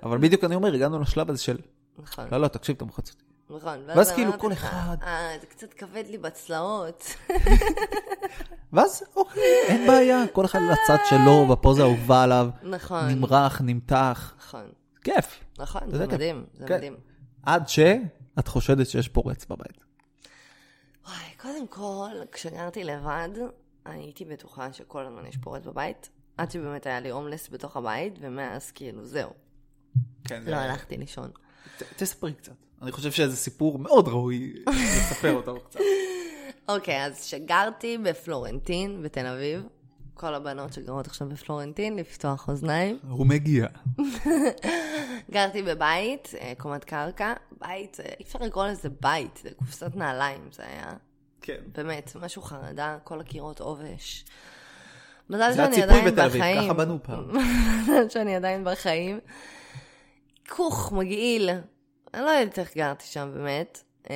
אבל 0.02 0.18
בדיוק 0.18 0.44
אני 0.44 0.54
אומר, 0.54 0.74
הגענו 0.74 1.00
לשלב 1.00 1.30
הזה 1.30 1.42
של, 1.42 1.58
נכון, 1.98 2.24
לא, 2.32 2.40
לא, 2.40 2.48
תקשיב, 2.48 2.76
אתה 2.76 2.84
מוחץ 2.84 3.10
אותי. 3.10 3.27
נכון. 3.50 3.78
ואז 3.86 4.12
כאילו 4.12 4.38
כל 4.38 4.48
לך, 4.52 4.64
אחד- 4.64 4.96
אה, 5.02 5.36
זה 5.40 5.46
קצת 5.46 5.72
כבד 5.74 6.04
לי 6.08 6.18
בצלעות. 6.18 7.04
ואז, 8.72 9.02
אוקיי, 9.16 9.42
אין 9.68 9.86
בעיה, 9.86 10.24
כל 10.32 10.44
אחד 10.44 10.58
לצד 10.72 10.98
שלו, 11.10 11.46
בפוזה 11.46 11.82
האהובה 11.82 12.22
עליו, 12.22 12.48
נכון, 12.62 13.04
נמרח, 13.08 13.60
נמתח, 13.60 14.34
נכון, 14.38 14.70
כיף. 15.04 15.44
נכון, 15.58 15.82
זה. 15.90 16.06
מדהים, 16.06 16.44
זה 16.54 16.66
כן. 16.66 16.74
מדהים. 16.76 16.96
עד 17.42 17.68
שאת 17.68 18.48
חושדת 18.48 18.86
שיש 18.86 19.08
פורץ 19.08 19.44
בבית. 19.44 19.78
וואי, 21.06 21.16
קודם 21.40 21.66
כל, 21.66 22.10
כשגרתי 22.32 22.84
לבד, 22.84 23.28
הייתי 23.84 24.24
בטוחה 24.24 24.72
שכל 24.72 25.06
הזמן 25.06 25.26
יש 25.26 25.36
פורץ 25.36 25.64
בבית, 25.66 26.08
עד 26.36 26.50
שבאמת 26.50 26.86
היה 26.86 27.00
לי 27.00 27.10
הומלס 27.10 27.48
בתוך 27.50 27.76
הבית, 27.76 28.14
ומאז 28.20 28.70
כאילו, 28.70 29.04
זהו, 29.06 29.30
כן, 30.24 30.42
לא 30.46 30.56
הלכתי 30.56 30.96
לישון. 30.96 31.30
ת- 31.78 31.82
תספרי 31.96 32.32
קצת. 32.32 32.52
אני 32.82 32.92
חושב 32.92 33.12
שזה 33.12 33.36
סיפור 33.36 33.78
מאוד 33.78 34.08
ראוי 34.08 34.54
לספר 34.68 35.32
אותו 35.32 35.60
קצת. 35.60 35.80
אוקיי, 36.68 37.04
אז 37.04 37.20
כשגרתי 37.20 37.98
בפלורנטין, 37.98 39.02
בתל 39.02 39.26
אביב, 39.26 39.62
כל 40.14 40.34
הבנות 40.34 40.72
שגרות 40.72 41.06
עכשיו 41.06 41.28
בפלורנטין, 41.28 41.96
לפתוח 41.96 42.48
אוזניים. 42.48 42.98
הוא 43.10 43.26
מגיע. 43.26 43.66
גרתי 45.30 45.62
בבית, 45.62 46.32
אה, 46.40 46.52
קומת 46.58 46.84
קרקע, 46.84 47.32
בית, 47.60 48.00
אה, 48.00 48.04
אי 48.20 48.24
אפשר 48.24 48.38
לקרוא 48.38 48.66
לזה 48.66 48.88
בית, 49.00 49.40
זה 49.42 49.50
קופסת 49.56 49.96
נעליים, 49.96 50.40
זה 50.52 50.62
היה 50.66 50.92
כן. 51.42 51.60
באמת 51.76 52.12
משהו 52.20 52.42
חרדה, 52.42 52.98
כל 53.04 53.20
הקירות 53.20 53.60
עובש. 53.60 54.24
מזל 55.30 55.52
זה 55.52 55.56
שאני 55.56 55.82
עדיין 55.82 56.04
בתל 56.04 56.20
אביב, 56.20 56.42
בחיים. 56.42 56.62
ככה 56.62 56.72
בנו 56.72 56.98
פעם. 57.02 57.24
מזל 57.82 58.08
שאני 58.08 58.36
עדיין 58.36 58.64
בחיים. 58.64 59.20
כוך, 60.48 60.92
מגעיל. 60.92 61.50
אני 62.18 62.26
לא 62.26 62.30
יודעת 62.30 62.58
איך 62.58 62.76
גרתי 62.76 63.04
שם 63.06 63.30
באמת. 63.34 63.82
אה, 64.10 64.14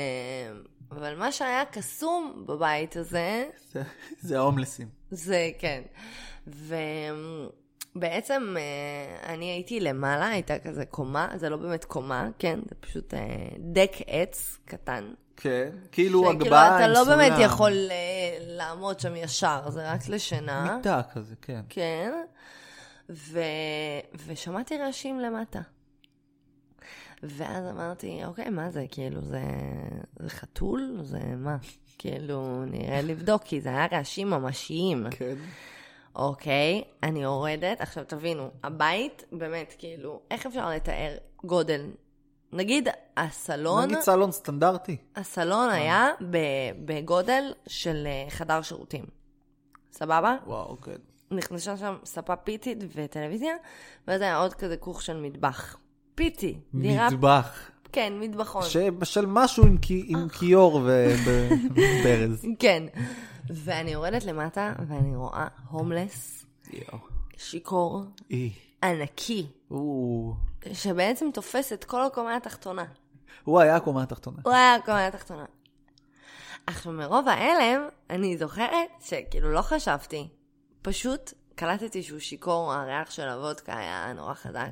אבל 0.91 1.15
מה 1.19 1.33
שהיה 1.33 1.65
קסום 1.65 2.45
בבית 2.49 2.97
הזה, 2.97 3.45
זה- 3.73 3.83
זה 4.21 4.39
ההומלסים. 4.39 4.89
זה 5.11 5.51
כן. 5.59 5.83
ובעצם 7.95 8.55
אה, 8.59 8.63
אני 9.35 9.45
הייתי 9.45 9.81
למעלה, 9.81 10.29
הייתה 10.29 10.59
כזה 10.59 10.85
קומה, 10.87 11.29
זה 11.37 11.49
לא 11.49 11.57
באמת 11.57 11.85
קומה, 11.85 12.29
כן? 12.39 12.61
זה 12.69 12.75
פשוט 12.81 13.15
אה, 13.15 13.21
דק 13.59 13.93
עץ 14.07 14.59
קטן. 14.65 15.13
כן. 15.37 15.69
כאילו 15.93 16.21
שכאילו 16.23 16.31
הגבהה 16.31 16.77
אתה 16.77 16.85
עם 16.85 16.91
לא 16.91 17.05
באמת 17.05 17.33
סולם. 17.33 17.45
יכול 17.45 17.73
אה, 17.91 17.97
לעמוד 18.41 19.01
שם 19.01 19.17
ישר, 19.17 19.71
זה 19.71 19.91
רק 19.93 20.09
לשינה. 20.09 20.77
מיטה 20.77 21.01
כזה, 21.15 21.35
כן. 21.43 21.61
כן. 21.69 22.13
ו... 23.11 23.41
ושמעתי 24.27 24.79
רעשים 24.79 25.21
למטה. 25.21 25.61
ואז 27.23 27.65
אמרתי, 27.71 28.25
אוקיי, 28.25 28.51
מה 28.51 28.71
זה? 28.71 28.85
כאילו, 28.91 29.21
זה, 29.23 29.43
זה 30.19 30.31
חתול? 30.31 30.99
זה 31.03 31.19
מה? 31.37 31.57
כאילו, 31.99 32.65
נראה 32.65 33.03
לבדוק, 33.03 33.43
כי 33.43 33.61
זה 33.61 33.69
היה 33.69 33.87
רעשים 33.93 34.31
ממשיים. 34.31 35.07
כן. 35.11 35.35
אוקיי, 36.17 36.83
אני 37.03 37.23
יורדת. 37.23 37.81
עכשיו, 37.81 38.05
תבינו, 38.05 38.51
הבית, 38.63 39.25
באמת, 39.33 39.75
כאילו, 39.79 40.21
איך 40.31 40.47
אפשר 40.47 40.71
לתאר 40.71 41.17
גודל? 41.45 41.91
נגיד, 42.53 42.89
הסלון, 43.17 43.85
נגיד 43.85 44.01
סלון 44.01 44.33
סטנדרטי. 44.33 44.97
הסלון 45.17 45.71
היה 45.71 46.11
ב- 46.31 46.73
בגודל 46.85 47.53
של 47.67 48.07
אה, 48.07 48.31
חדר 48.31 48.63
שירותים. 48.63 49.05
סבבה? 49.93 50.37
וואו, 50.47 50.81
כן. 50.81 50.97
נכנסה 51.31 51.77
שם 51.77 51.97
ספה 52.05 52.37
פיתית 52.37 52.79
וטלוויזיה, 52.95 53.55
ואז 54.09 54.21
היה 54.21 54.37
עוד 54.37 54.55
כזה 54.55 54.77
כוך 54.77 55.03
של 55.03 55.21
מטבח. 55.21 55.77
פיתי, 56.15 56.59
דירה, 56.75 57.07
מטבח. 57.11 57.71
כן, 57.93 58.13
מטבחון. 58.21 58.63
של 59.05 59.27
משהו 59.27 59.67
עם 59.67 59.79
כי- 59.79 60.05
עם 60.09 60.29
כיור 60.29 60.75
וברז. 60.85 62.47
כן. 62.59 62.83
ואני 63.51 63.91
יורדת 63.91 64.25
למטה, 64.25 64.73
ואני 64.89 65.17
רואה 65.17 65.47
הומלס. 65.71 66.47
שיכור. 67.37 68.03
ענקי, 68.85 69.47
שבעצם 70.73 71.27
תופס 71.35 71.73
את 71.73 71.85
כל 71.85 72.05
הקומה 72.05 72.37
התחתונה. 72.37 72.85
הוא 73.45 73.61
היה 73.61 73.77
הקומה 73.77 74.03
התחתונה. 74.03 74.37
הוא 74.45 74.53
היה 74.53 74.75
הקומה 74.75 75.07
התחתונה. 75.07 75.45
עכשיו, 76.67 76.93
מרוב 76.93 77.29
ההלם, 77.29 77.83
אני 78.11 78.39
זוכרת 78.39 78.71
שכאילו 79.01 79.53
לא 79.53 79.63
חשבתי. 79.63 80.29
פשוט 80.83 81.33
קלטתי 81.55 82.03
שהוא 82.03 82.19
שיכור, 82.19 82.73
הריח 82.73 83.11
של 83.11 83.29
הוודקה 83.29 83.79
היה 83.79 84.13
נורא 84.17 84.35
חזק. 84.35 84.69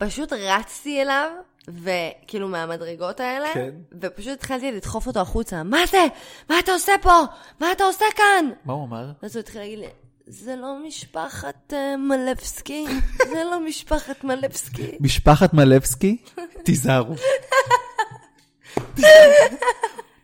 פשוט 0.00 0.32
רצתי 0.32 1.02
אליו, 1.02 1.30
וכאילו 1.68 2.48
מהמדרגות 2.48 3.20
האלה, 3.20 3.54
כן. 3.54 3.70
ופשוט 4.00 4.32
התחלתי 4.32 4.72
לדחוף 4.72 5.06
אותו 5.06 5.20
החוצה. 5.20 5.62
מה 5.62 5.78
זה? 5.90 6.06
מה 6.48 6.58
אתה 6.58 6.72
עושה 6.72 6.92
פה? 7.02 7.22
מה 7.60 7.72
אתה 7.72 7.84
עושה 7.84 8.04
כאן? 8.16 8.50
מה 8.64 8.72
הוא 8.72 8.84
אמר? 8.84 9.10
ואז 9.22 9.36
הוא 9.36 9.40
התחיל 9.40 9.60
להגיד 9.60 9.78
לי, 9.78 9.86
זה 10.26 10.56
לא 10.56 10.76
משפחת 10.86 11.72
אה, 11.72 11.96
מלבסקי, 11.96 12.86
זה 13.32 13.44
לא 13.44 13.60
משפחת 13.60 14.24
מלבסקי. 14.24 14.96
משפחת 15.00 15.54
מלבסקי, 15.54 16.16
תיזהרו. 16.64 17.14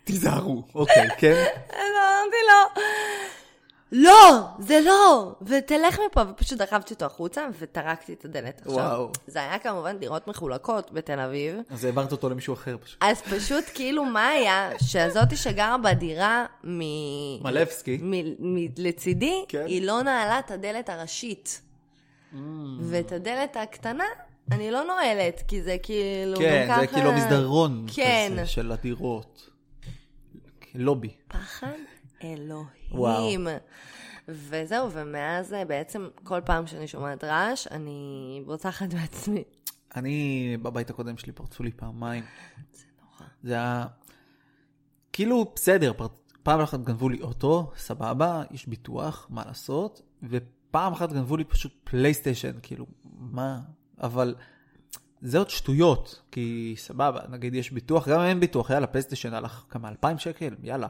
תיזהרו, 0.04 0.62
אוקיי, 0.74 1.08
כן? 1.18 1.44
אז 1.68 1.92
אמרתי 1.96 2.36
לו, 2.48 2.82
לא, 3.98 4.46
זה 4.58 4.80
לא, 4.84 5.34
ותלך 5.42 5.98
מפה, 6.10 6.22
ופשוט 6.30 6.58
דחפתי 6.58 6.94
אותו 6.94 7.04
החוצה, 7.04 7.46
וטרקתי 7.58 8.12
את 8.12 8.24
הדלת. 8.24 8.58
עכשיו, 8.60 8.74
וואו. 8.74 9.10
זה 9.26 9.38
היה 9.38 9.58
כמובן 9.58 9.98
דירות 9.98 10.28
מחולקות 10.28 10.92
בתל 10.92 11.20
אביב, 11.20 11.56
אז 11.70 11.84
העברת 11.84 12.12
אותו 12.12 12.28
למישהו 12.28 12.54
אחר 12.54 12.76
פשוט. 12.84 12.98
אז 13.00 13.22
פשוט 13.22 13.64
כאילו 13.74 14.04
מה 14.04 14.28
היה, 14.28 14.70
שהזאתי 14.82 15.36
שגרה 15.36 15.78
בדירה 15.78 16.46
מ... 16.64 16.80
מלבסקי. 17.42 17.98
מ- 18.02 18.54
מ- 18.54 18.68
לצידי, 18.78 19.44
כן. 19.48 19.64
היא 19.66 19.86
לא 19.86 20.02
נעלה 20.02 20.38
את 20.38 20.50
הדלת 20.50 20.88
הראשית. 20.88 21.62
ואת 22.80 23.12
הדלת 23.12 23.56
הקטנה, 23.56 24.04
אני 24.52 24.70
לא 24.70 24.84
נועלת, 24.84 25.42
כי 25.48 25.62
זה 25.62 25.76
כאילו 25.82 26.38
כן, 26.38 26.66
זה 26.68 26.86
ככה... 26.86 26.94
כאילו 26.94 27.12
מסדרון 27.12 27.86
כן. 27.94 28.28
כזה 28.32 28.46
של 28.46 28.72
הדירות. 28.72 29.50
לובי. 30.74 31.14
פחד 31.28 31.66
אלוהים. 32.24 32.75
וואו. 32.90 33.28
וזהו, 34.28 34.92
ומאז 34.92 35.54
אה, 35.54 35.64
בעצם 35.64 36.08
כל 36.24 36.40
פעם 36.44 36.66
שאני 36.66 36.88
שומעת 36.88 37.24
רעש, 37.24 37.66
אני 37.66 38.42
בוצחת 38.46 38.94
בעצמי. 38.94 39.44
אני, 39.96 40.56
בבית 40.62 40.90
הקודם 40.90 41.16
שלי 41.16 41.32
פרצו 41.32 41.62
לי 41.62 41.70
פעמיים. 41.70 42.24
זה 42.72 42.84
נורא. 43.02 43.30
זה 43.42 43.52
היה... 43.52 43.86
כאילו, 45.12 45.52
בסדר, 45.54 45.92
פר... 45.92 46.06
פעם 46.42 46.60
אחת 46.60 46.80
גנבו 46.80 47.08
לי 47.08 47.20
אוטו, 47.20 47.72
סבבה, 47.76 48.42
יש 48.50 48.66
ביטוח, 48.66 49.26
מה 49.30 49.42
לעשות, 49.46 50.02
ופעם 50.22 50.92
אחת 50.92 51.12
גנבו 51.12 51.36
לי 51.36 51.44
פשוט 51.44 51.72
פלייסטיישן, 51.84 52.52
כאילו, 52.62 52.86
מה? 53.04 53.60
אבל 54.00 54.34
זה 55.20 55.38
עוד 55.38 55.50
שטויות, 55.50 56.22
כי 56.30 56.74
סבבה, 56.78 57.20
נגיד 57.28 57.54
יש 57.54 57.70
ביטוח, 57.70 58.08
גם 58.08 58.20
אם 58.20 58.26
אין 58.26 58.40
ביטוח, 58.40 58.70
יאללה, 58.70 58.86
פלייסטיישן 58.86 59.34
הלך 59.34 59.64
כמה 59.68 59.88
אלפיים 59.88 60.18
שקל, 60.18 60.54
יאללה. 60.62 60.86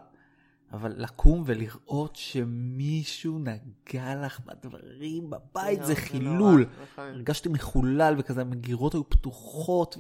אבל 0.77 0.95
לקום 0.97 1.43
ולראות 1.47 2.17
שמישהו 2.17 3.39
נגע 3.39 4.15
לך 4.27 4.41
בדברים 4.41 5.31
בבית, 5.31 5.79
לא, 5.79 5.87
זה 5.87 5.95
זה 5.95 6.01
חילול. 6.01 6.67
הרגשתי 6.97 7.49
מחולל 7.49 8.15
וכזה, 8.19 8.41
המגירות 8.41 8.95
היו 8.95 9.09
פתוחות, 9.09 9.97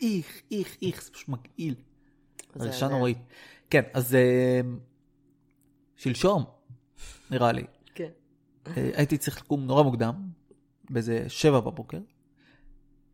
איך, 0.00 0.42
איך, 0.50 0.76
איך, 0.82 1.04
זה 1.04 1.10
פשוט 1.12 1.28
מגעיל. 1.28 1.74
הרגשה 2.54 2.88
נוראית. 2.88 3.18
כן, 3.70 3.82
אז 3.94 4.14
אה, 4.14 4.60
שלשום, 5.96 6.44
נראה 7.30 7.52
לי, 7.52 7.64
כן. 7.94 8.10
אה, 8.66 8.90
הייתי 8.94 9.18
צריך 9.18 9.42
לקום 9.42 9.66
נורא 9.66 9.82
מוקדם, 9.82 10.28
באיזה 10.90 11.24
שבע 11.28 11.60
בבוקר. 11.60 11.98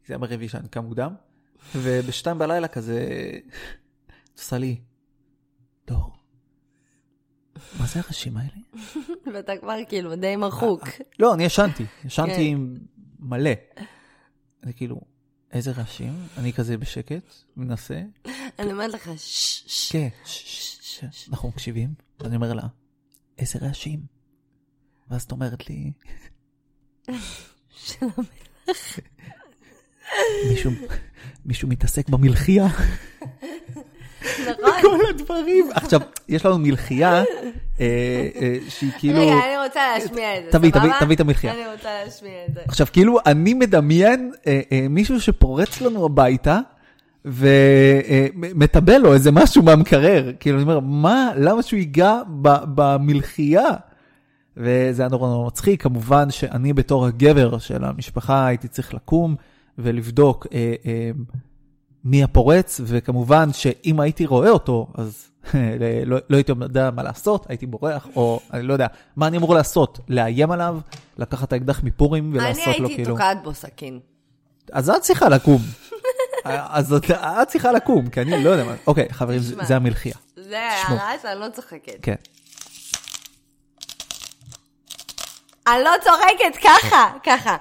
זה 0.07 0.15
היה 0.15 0.19
ברביעי 0.19 0.49
שאני 0.49 0.69
קם 0.69 0.85
מוקדם, 0.85 1.15
ובשתיים 1.77 2.39
בלילה 2.39 2.69
כזה, 2.69 3.09
עושה 4.39 4.59
לי, 4.59 4.81
דור, 5.87 6.20
מה 7.79 7.87
זה 7.87 8.01
הראשים 8.01 8.37
האלה? 8.37 8.51
ואתה 9.35 9.53
כבר 9.61 9.75
כאילו 9.89 10.17
די 10.17 10.37
מחוק. 10.37 10.89
לא, 11.19 11.35
אני 11.35 11.45
ישנתי, 11.45 11.85
ישנתי 12.05 12.35
כן. 12.35 12.41
עם 12.41 12.77
מלא. 13.19 13.51
אני 14.65 14.75
כאילו, 14.75 15.01
איזה 15.53 15.71
רעשים? 15.71 16.27
אני 16.37 16.53
כזה 16.53 16.77
בשקט, 16.77 17.35
מנסה. 17.57 18.03
אני 18.59 18.73
אומרת 18.73 18.95
לך, 18.95 19.11
ששש. 19.17 19.93
כן, 19.93 20.09
ש- 20.25 20.79
ש- 20.81 21.05
ש- 21.13 21.29
אנחנו 21.29 21.49
מקשיבים, 21.49 21.95
ואני 22.21 22.37
אומר 22.37 22.53
לה, 22.53 22.63
איזה 23.39 23.59
רעשים? 23.63 24.01
ואז 25.11 25.23
את 25.23 25.33
אומרת 25.33 25.69
לי, 25.69 25.93
של 27.71 28.07
מישהו, 30.51 30.71
מישהו 31.45 31.69
מתעסק 31.69 32.09
במלחייה, 32.09 32.67
נכון. 34.23 34.71
כל 34.83 34.99
הדברים. 35.11 35.71
עכשיו, 35.75 36.01
יש 36.29 36.47
לנו 36.47 36.59
מלחייה 36.59 37.13
אה, 37.19 37.25
אה, 37.81 38.57
שהיא 38.69 38.91
כאילו... 38.99 39.21
רגע, 39.21 39.33
אני 39.33 39.67
רוצה 39.67 39.81
להשמיע 39.95 40.39
את 40.39 40.45
זה, 40.45 40.51
תביא, 40.59 40.71
סבבה? 40.71 40.97
תביא, 41.01 41.17
את 41.17 41.21
המלחייה. 41.21 41.53
אני 41.53 41.73
רוצה 41.73 41.89
להשמיע 42.05 42.33
את 42.49 42.55
זה. 42.55 42.61
עכשיו, 42.69 42.87
כאילו, 42.93 43.19
אני 43.27 43.55
מדמיין 43.55 44.33
אה, 44.47 44.61
אה, 44.73 44.87
מישהו 44.91 45.21
שפורץ 45.21 45.81
לנו 45.81 46.05
הביתה, 46.05 46.61
ומטבל 47.25 48.99
לו 48.99 49.15
איזה 49.15 49.33
משהו 49.33 49.63
מהמקרר. 49.63 50.33
כאילו, 50.41 50.57
אני 50.57 50.63
אומר, 50.63 50.81
מה, 50.81 51.31
למה 51.37 51.63
שהוא 51.63 51.79
ייגע 51.79 52.21
במלחייה? 52.75 53.69
וזה 54.57 55.03
היה 55.03 55.09
נורא 55.09 55.29
נורא 55.29 55.47
מצחיק. 55.47 55.83
כמובן 55.83 56.31
שאני 56.31 56.73
בתור 56.73 57.07
הגבר 57.07 57.59
של 57.59 57.85
המשפחה 57.85 58.47
הייתי 58.47 58.69
צריך 58.69 58.95
לקום 58.95 59.37
ולבדוק 59.79 60.47
אה, 60.53 60.75
אה, 60.87 61.11
מי 62.05 62.23
הפורץ, 62.23 62.81
וכמובן 62.85 63.53
שאם 63.53 64.01
הייתי 64.01 64.27
רואה 64.27 64.51
אותו, 64.51 64.87
אז 64.95 65.31
לא, 66.07 66.19
לא 66.31 66.37
הייתי 66.37 66.53
יודע 66.61 66.91
מה 66.91 67.03
לעשות, 67.03 67.47
הייתי 67.49 67.67
בורח, 67.67 68.09
או 68.17 68.41
אני 68.53 68.63
לא 68.63 68.73
יודע, 68.73 68.87
מה 69.17 69.27
אני 69.27 69.37
אמור 69.37 69.55
לעשות? 69.55 70.01
לאיים 70.09 70.51
עליו, 70.51 70.79
לקחת 71.19 71.49
את 71.49 71.53
האקדח 71.53 71.83
מפורים 71.83 72.31
אני 72.31 72.39
ולעשות 72.39 72.67
לו 72.67 72.73
הייתי 72.73 72.95
כאילו... 72.95 73.15
תוקעת 73.15 73.43
בו 73.43 73.55
סכין. 73.55 74.01
אז 74.73 74.91
את 74.91 75.03
צריכה 75.03 75.29
לקום. 75.29 75.61
אז 76.45 76.93
את, 76.93 77.11
את 77.11 77.49
צריכה 77.49 77.73
לקום, 77.73 78.09
כי 78.09 78.21
אני 78.21 78.45
לא 78.45 78.51
יודע 78.51 78.65
מה. 78.65 78.75
אוקיי, 78.87 79.09
חברים, 79.11 79.39
זה. 79.39 79.55
זה 79.63 79.77
המלחייה. 79.77 80.15
זה. 80.37 80.69
הרעש, 80.89 81.25
אני 81.25 81.41
לא 81.41 81.47
צוחקת. 81.53 81.97
כן. 82.03 82.15
אני 85.67 85.85
לא 85.85 85.91
צוחקת, 86.05 86.63
ככה, 86.63 87.13
ככה. 87.23 87.57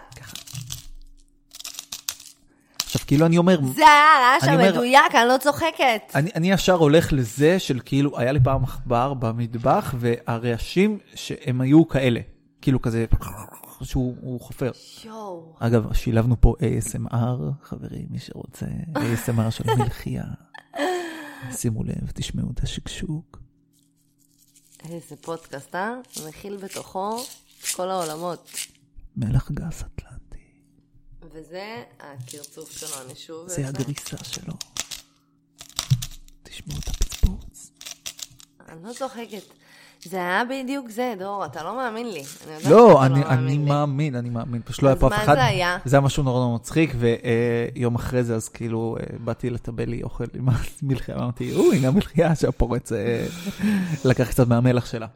עכשיו, 2.90 3.02
כאילו 3.08 3.26
אני 3.26 3.38
אומר, 3.38 3.60
זה 3.76 3.82
היה 3.82 4.06
הרעש 4.18 4.44
המדויק, 4.44 5.16
אני 5.16 5.28
לא 5.28 5.38
צוחקת. 5.38 6.02
אני, 6.16 6.30
אני 6.36 6.52
ישר 6.52 6.74
הולך 6.74 7.14
לזה 7.14 7.60
של 7.60 7.80
כאילו, 7.86 8.20
היה 8.20 8.32
לי 8.32 8.40
פעם 8.44 8.64
עכבר 8.64 9.14
במטבח, 9.14 9.96
והרעשים 9.98 11.00
שהם 11.16 11.62
היו 11.62 11.88
כאלה. 11.88 12.20
כאילו 12.62 12.82
כזה, 12.82 13.06
שהוא 13.84 14.16
הוא 14.22 14.42
חופר. 14.42 14.72
יואו. 15.06 15.56
אגב, 15.60 15.94
שילבנו 15.94 16.42
פה 16.42 16.56
ASMR, 16.60 17.14
חברים, 17.64 18.06
מי 18.10 18.20
שרוצה, 18.20 18.66
ASMR 18.96 19.52
של 19.52 19.64
מלחייה. 19.78 20.26
שימו 21.58 21.84
לב, 21.84 22.12
תשמעו 22.14 22.52
את 22.52 22.64
השקשוק. 22.64 23.40
איזה 24.90 25.16
פודקאסט, 25.22 25.76
אה? 25.76 25.94
מכיל 26.28 26.58
בתוכו 26.58 27.22
את 27.62 27.66
כל 27.76 27.90
העולמות. 27.90 28.52
מלח 29.18 29.52
גס 29.52 29.84
אטלנטי. 29.84 30.19
וזה 31.32 31.84
הקרצוף 32.00 32.72
שלו, 32.72 33.06
אני 33.06 33.16
שוב... 33.16 33.48
זה. 33.48 33.68
הגריסה 33.68 34.18
שלו. 34.24 34.54
תשמעו 36.44 36.80
את 36.80 36.88
הפצפוץ. 36.88 37.72
אני 38.70 38.84
לא 38.84 38.94
צוחקת. 38.94 39.44
זה 40.04 40.18
היה 40.18 40.44
בדיוק 40.50 40.90
זה, 40.90 41.14
דור, 41.20 41.46
אתה 41.46 41.64
לא 41.64 41.76
מאמין 41.76 42.10
לי. 42.10 42.24
אני 42.48 42.72
לא, 42.72 42.90
שאתה 42.94 43.06
אני, 43.06 43.20
מאמין 43.20 43.28
אני 43.28 43.52
לי. 43.52 43.58
מאמין, 43.58 44.16
אני 44.16 44.30
מאמין. 44.30 44.62
פשוט 44.66 44.84
לא 44.84 44.88
היה 44.88 44.96
אז 44.96 45.00
פה 45.00 45.08
אף 45.08 45.12
מה 45.12 45.24
אחד. 45.24 45.34
זה 45.36 45.44
היה? 45.44 45.78
זה 45.86 45.96
היה 45.96 46.02
משהו 46.02 46.24
נורא 46.24 46.40
נורא 46.40 46.56
מצחיק, 46.56 46.94
ויום 47.76 47.96
אחרי 47.96 48.24
זה, 48.24 48.36
אז 48.36 48.50
כאילו, 48.50 48.98
אה, 49.00 49.18
באתי 49.20 49.50
לטבל 49.50 49.90
לי 49.90 50.04
אוכל 50.04 50.24
עם 50.34 50.50
המלחייה, 50.82 51.18
אמרתי, 51.18 51.54
או, 51.56 51.72
הנה 51.74 51.88
המלחייה 51.88 52.36
שהפורץ 52.36 52.92
אה, 52.92 53.28
לקח 54.06 54.30
קצת 54.30 54.48
מהמלח 54.48 54.86
שלה. 54.86 55.08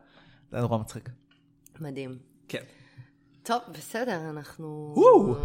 זה 0.51 0.57
היה 0.57 0.61
נורא 0.61 0.77
מצחיק. 0.77 1.09
מדהים. 1.81 2.17
כן. 2.47 2.63
טוב, 3.43 3.59
בסדר, 3.71 4.29
אנחנו... 4.29 4.93
וואו. 4.95 5.35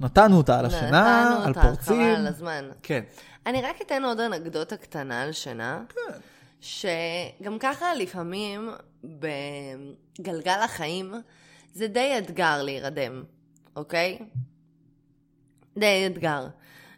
נתנו 0.00 0.36
אותה 0.36 0.58
על 0.58 0.66
השינה, 0.66 1.30
נתנו 1.30 1.42
על 1.42 1.48
אותה, 1.48 1.62
פורצים. 1.62 1.96
חבל 1.96 2.16
על 2.16 2.26
הזמן. 2.26 2.70
כן. 2.82 3.00
אני 3.46 3.62
רק 3.62 3.82
אתן 3.82 4.04
עוד 4.04 4.20
אנקדוטה 4.20 4.76
קטנה 4.76 5.22
על 5.22 5.32
שינה. 5.32 5.82
כן. 5.88 6.18
שגם 6.60 7.58
ככה 7.60 7.94
לפעמים 7.94 8.70
בגלגל 9.04 10.58
החיים 10.64 11.14
זה 11.72 11.86
די 11.86 12.14
אתגר 12.18 12.62
להירדם, 12.62 13.22
אוקיי? 13.76 14.18
די 15.78 16.06
אתגר. 16.06 16.46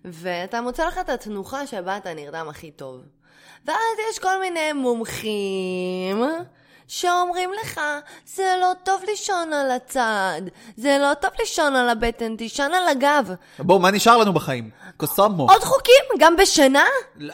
ואתה 0.05 0.61
מוצא 0.61 0.87
לך 0.87 0.99
את 0.99 1.09
התנוחה 1.09 1.67
שבה 1.67 1.97
אתה 1.97 2.15
נרדם 2.15 2.47
הכי 2.49 2.71
טוב. 2.71 3.03
ואז 3.65 3.97
יש 4.11 4.19
כל 4.19 4.41
מיני 4.41 4.73
מומחים 4.73 6.25
שאומרים 6.89 7.51
לך, 7.65 7.81
זה 8.27 8.55
לא 8.61 8.73
טוב 8.83 9.03
לישון 9.09 9.53
על 9.53 9.71
הצד, 9.71 10.41
זה 10.77 10.97
לא 11.01 11.15
טוב 11.15 11.31
לישון 11.41 11.77
על 11.77 11.89
הבטן, 11.89 12.37
תישן 12.37 12.71
על 12.75 12.89
הגב. 12.97 13.31
בואו, 13.59 13.79
מה 13.79 13.91
נשאר 13.91 14.17
לנו 14.19 14.33
בחיים? 14.33 14.71
קוסמו. 14.97 15.47
עוד 15.51 15.63
חוקים, 15.63 16.05
גם 16.21 16.37
בשינה? 16.37 16.85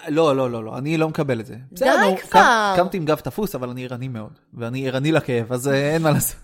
לא, 0.09 0.37
לא, 0.37 0.51
לא, 0.51 0.65
לא, 0.65 0.79
אני 0.79 0.97
לא 0.97 1.09
מקבל 1.09 1.41
את 1.41 1.47
זה. 1.47 1.55
די 1.73 1.85
נו, 1.85 2.17
כבר. 2.31 2.73
קמתי 2.77 2.97
עם 2.97 3.05
גב 3.05 3.17
תפוס, 3.21 3.55
אבל 3.55 3.69
אני 3.71 3.85
ערני 3.85 4.09
מאוד. 4.09 4.33
ואני 4.55 4.89
ערני 4.89 5.13
לכאב, 5.13 5.53
אז 5.53 5.69
אה, 5.69 5.75
אין 5.95 6.03
מה 6.03 6.11
לעשות. 6.11 6.37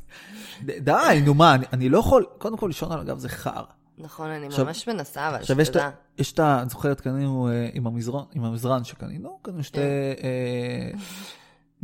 די, 0.62 0.92
נו 1.24 1.34
מה, 1.34 1.54
אני- 1.54 1.66
אני 1.72 1.88
לא 1.88 1.98
יכול, 1.98 2.26
קודם 2.38 2.56
כל 2.56 2.66
לישון 2.66 2.92
על 2.92 3.00
הגב 3.00 3.18
זה 3.18 3.28
חרא. 3.28 3.62
נכון, 3.98 4.30
אני 4.30 4.46
עכשיו- 4.46 4.64
ממש 4.64 4.88
מנסה, 4.88 5.28
אבל 5.28 5.36
עכשיו 5.36 5.64
שתדע. 5.64 5.90
יש 6.18 6.32
את 6.32 6.38
ה... 6.38 6.60
את 6.62 6.70
זוכרת, 6.70 7.00
קנינו 7.00 7.48
אה, 7.48 7.68
עם 7.72 7.86
המזרן, 7.86 8.22
עם 8.34 8.44
המזרן 8.44 8.84
שקנינו, 8.84 9.38
קנינו 9.42 9.64
שתי... 9.64 9.78
כן. 9.80 9.82
אה, 10.24 10.98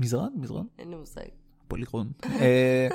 מזרן? 0.01 0.29
מזרן? 0.37 0.65
אין 0.79 0.91
לי 0.91 0.97
מושג. 0.97 1.21
פולירון. 1.69 2.11
אה, 2.25 2.89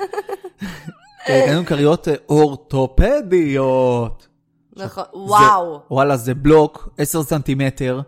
אה, 1.28 1.42
קנינו 1.46 1.66
כריות 1.66 2.08
אה, 2.08 2.14
אורתופדיות. 2.28 4.28
נכון, 4.76 5.04
וואו. 5.14 5.80
וואלה, 5.90 6.16
זה 6.16 6.34
בלוק, 6.34 6.88
10 6.98 7.22
סנטימטר. 7.22 8.00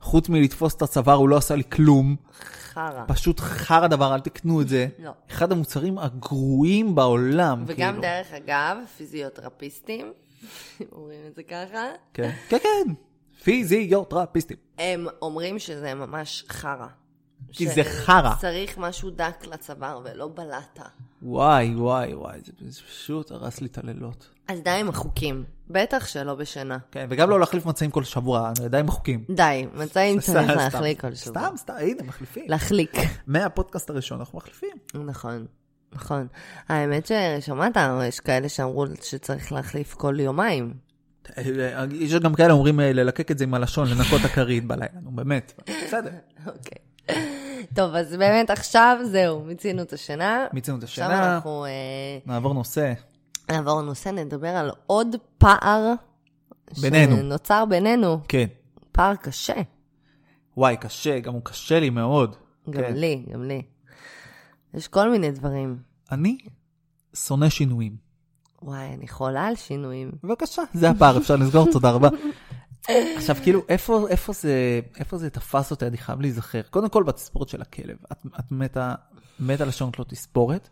חוץ 0.00 0.28
מלתפוס 0.28 0.74
את 0.74 0.82
הצוואר, 0.82 1.14
הוא 1.14 1.28
לא 1.28 1.36
עשה 1.36 1.56
לי 1.56 1.64
כלום. 1.64 2.16
חרא. 2.42 3.04
פשוט 3.08 3.40
חרא 3.40 3.86
דבר, 3.86 4.14
אל 4.14 4.20
תקנו 4.20 4.60
את 4.60 4.68
זה. 4.68 4.88
לא. 4.98 5.10
אחד 5.30 5.52
המוצרים 5.52 5.98
הגרועים 5.98 6.94
בעולם. 6.94 7.64
וגם 7.66 7.92
כאילו. 7.92 8.02
דרך 8.02 8.32
אגב, 8.32 8.76
פיזיותרפיסטים, 8.96 10.12
אומרים 10.92 11.20
את 11.26 11.34
זה 11.34 11.42
ככה, 11.42 11.84
כן, 12.14 12.30
כן, 12.48 12.58
כן. 12.62 12.92
פיזיותרפיסטים. 13.42 14.56
הם 14.78 15.06
אומרים 15.22 15.58
שזה 15.58 15.94
ממש 15.94 16.44
חרא. 16.48 16.86
כי 17.52 17.68
זה 17.68 17.84
חרא. 17.84 18.34
צריך 18.40 18.78
משהו 18.78 19.10
דק 19.10 19.46
לצוואר 19.52 20.00
ולא 20.04 20.30
בלטה. 20.34 20.84
וואי, 21.22 21.74
וואי, 21.74 22.14
וואי, 22.14 22.40
זה 22.44 22.52
זה 22.68 22.80
פשוט 22.82 23.30
הרס 23.30 23.60
לי 23.60 23.66
את 23.66 23.78
הלילות. 23.78 24.28
אז 24.48 24.60
די 24.60 24.70
עם 24.70 24.88
החוקים. 24.88 25.44
בטח 25.70 26.06
שלא 26.06 26.34
בשינה. 26.34 26.78
כן, 26.90 27.06
וגם 27.10 27.30
לא 27.30 27.40
להחליף 27.40 27.66
מצעים 27.66 27.90
כל 27.90 28.04
שבוע, 28.04 28.52
די 28.70 28.78
עם 28.78 28.88
החוקים. 28.88 29.24
די, 29.30 29.66
מצעים 29.74 30.20
צריך 30.20 30.50
להחליק. 30.50 31.00
כל 31.00 31.14
שבוע. 31.14 31.42
סתם, 31.42 31.56
סתם, 31.56 31.74
הנה, 31.80 32.02
מחליפים. 32.02 32.44
להחליק. 32.48 32.96
מהפודקאסט 33.26 33.90
הראשון 33.90 34.18
אנחנו 34.18 34.38
מחליפים. 34.38 34.76
נכון, 34.94 35.46
נכון. 35.92 36.26
האמת 36.68 37.06
ששמעת, 37.06 37.76
יש 38.08 38.20
כאלה 38.20 38.48
שאמרו 38.48 38.86
שצריך 39.02 39.52
להחליף 39.52 39.94
כל 39.94 40.20
יומיים. 40.20 40.74
יש 41.92 42.14
גם 42.14 42.34
כאלה 42.34 42.52
אומרים 42.52 42.80
אה, 42.80 42.92
ללקק 42.92 43.30
את 43.30 43.38
זה 43.38 43.44
עם 43.44 43.54
הלשון, 43.54 43.88
לנקות 43.88 44.20
הכרית 44.24 44.64
בלילה, 44.64 45.00
נו 45.02 45.10
באמת, 45.10 45.60
בסדר. 45.86 46.10
אוקיי. 46.46 46.87
טוב, 47.74 47.94
אז 47.94 48.16
באמת 48.16 48.50
עכשיו 48.50 48.98
זהו, 49.04 49.44
מיצינו 49.44 49.82
את 49.82 49.92
השינה. 49.92 50.46
מיצינו 50.52 50.78
את 50.78 50.82
עכשיו 50.82 51.04
השינה, 51.04 51.34
אנחנו 51.34 51.64
אה, 51.64 51.70
נעבור 52.26 52.54
נושא. 52.54 52.92
נעבור 53.50 53.80
לנושא, 53.80 54.08
נדבר 54.08 54.48
על 54.48 54.70
עוד 54.86 55.16
פער. 55.38 55.92
בינינו. 56.80 57.16
שנוצר 57.16 57.64
בינינו. 57.64 58.20
כן. 58.28 58.46
פער 58.92 59.14
קשה. 59.14 59.54
וואי, 60.56 60.76
קשה, 60.76 61.18
גם 61.18 61.34
הוא 61.34 61.42
קשה 61.44 61.80
לי 61.80 61.90
מאוד. 61.90 62.36
גם 62.70 62.82
כן. 62.82 62.92
לי, 62.96 63.24
גם 63.32 63.42
לי. 63.42 63.62
יש 64.74 64.88
כל 64.88 65.10
מיני 65.10 65.30
דברים. 65.30 65.78
אני 66.12 66.38
שונא 67.14 67.48
שינויים. 67.48 67.96
וואי, 68.62 68.94
אני 68.94 69.08
חולה 69.08 69.46
על 69.46 69.56
שינויים. 69.56 70.10
בבקשה, 70.22 70.62
זה 70.74 70.90
הפער, 70.90 71.18
אפשר 71.18 71.36
לסגור, 71.36 71.72
תודה 71.72 71.90
רבה. 71.90 72.08
עכשיו, 73.16 73.36
כאילו, 73.42 73.62
איפה, 73.68 74.06
איפה, 74.08 74.32
זה, 74.32 74.80
איפה 74.98 75.16
זה 75.18 75.30
תפס 75.30 75.70
אותי, 75.70 75.86
אני 75.86 75.96
חייב 75.96 76.20
להיזכר. 76.20 76.62
קודם 76.70 76.88
כל, 76.88 77.02
בתספורת 77.02 77.48
של 77.48 77.62
הכלב. 77.62 77.96
את, 78.12 78.18
את 78.40 78.52
מתה, 78.52 78.94
מתה 79.40 79.64
לשנות 79.64 79.98
לו 79.98 80.04
תספורת, 80.04 80.68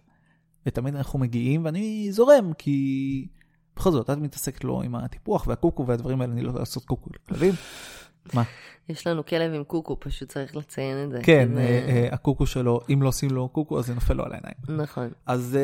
ותמיד 0.67 0.97
אנחנו 0.97 1.19
מגיעים, 1.19 1.65
ואני 1.65 2.09
זורם, 2.13 2.53
כי 2.59 3.29
בכל 3.77 3.91
זאת, 3.91 4.11
את 4.11 4.19
מתעסקת 4.19 4.65
לו 4.65 4.83
עם 4.83 4.95
הטיפוח 4.95 5.47
והקוקו 5.47 5.87
והדברים 5.87 6.21
האלה, 6.21 6.33
אני 6.33 6.43
לא 6.43 6.49
יודע 6.49 6.59
לעשות 6.61 6.85
קוקו 6.85 7.11
לכלבים. 7.15 7.53
מה? 8.35 8.43
יש 8.89 9.07
לנו 9.07 9.25
כלב 9.27 9.53
עם 9.55 9.65
קוקו, 9.65 10.01
פשוט 10.01 10.29
צריך 10.29 10.57
לציין 10.57 11.05
את 11.05 11.11
זה. 11.11 11.21
כן, 11.23 11.49
זה- 11.55 11.61
אה, 11.61 11.67
אה, 11.89 12.09
הקוקו 12.13 12.47
שלו, 12.47 12.81
אם 12.93 13.03
לא 13.03 13.09
עושים 13.09 13.31
לו 13.31 13.49
קוקו, 13.49 13.79
אז 13.79 13.87
זה 13.87 13.95
נופל 13.95 14.15
לו 14.15 14.25
על 14.25 14.33
העיניים. 14.33 14.83
נכון. 14.83 15.09
אז 15.27 15.59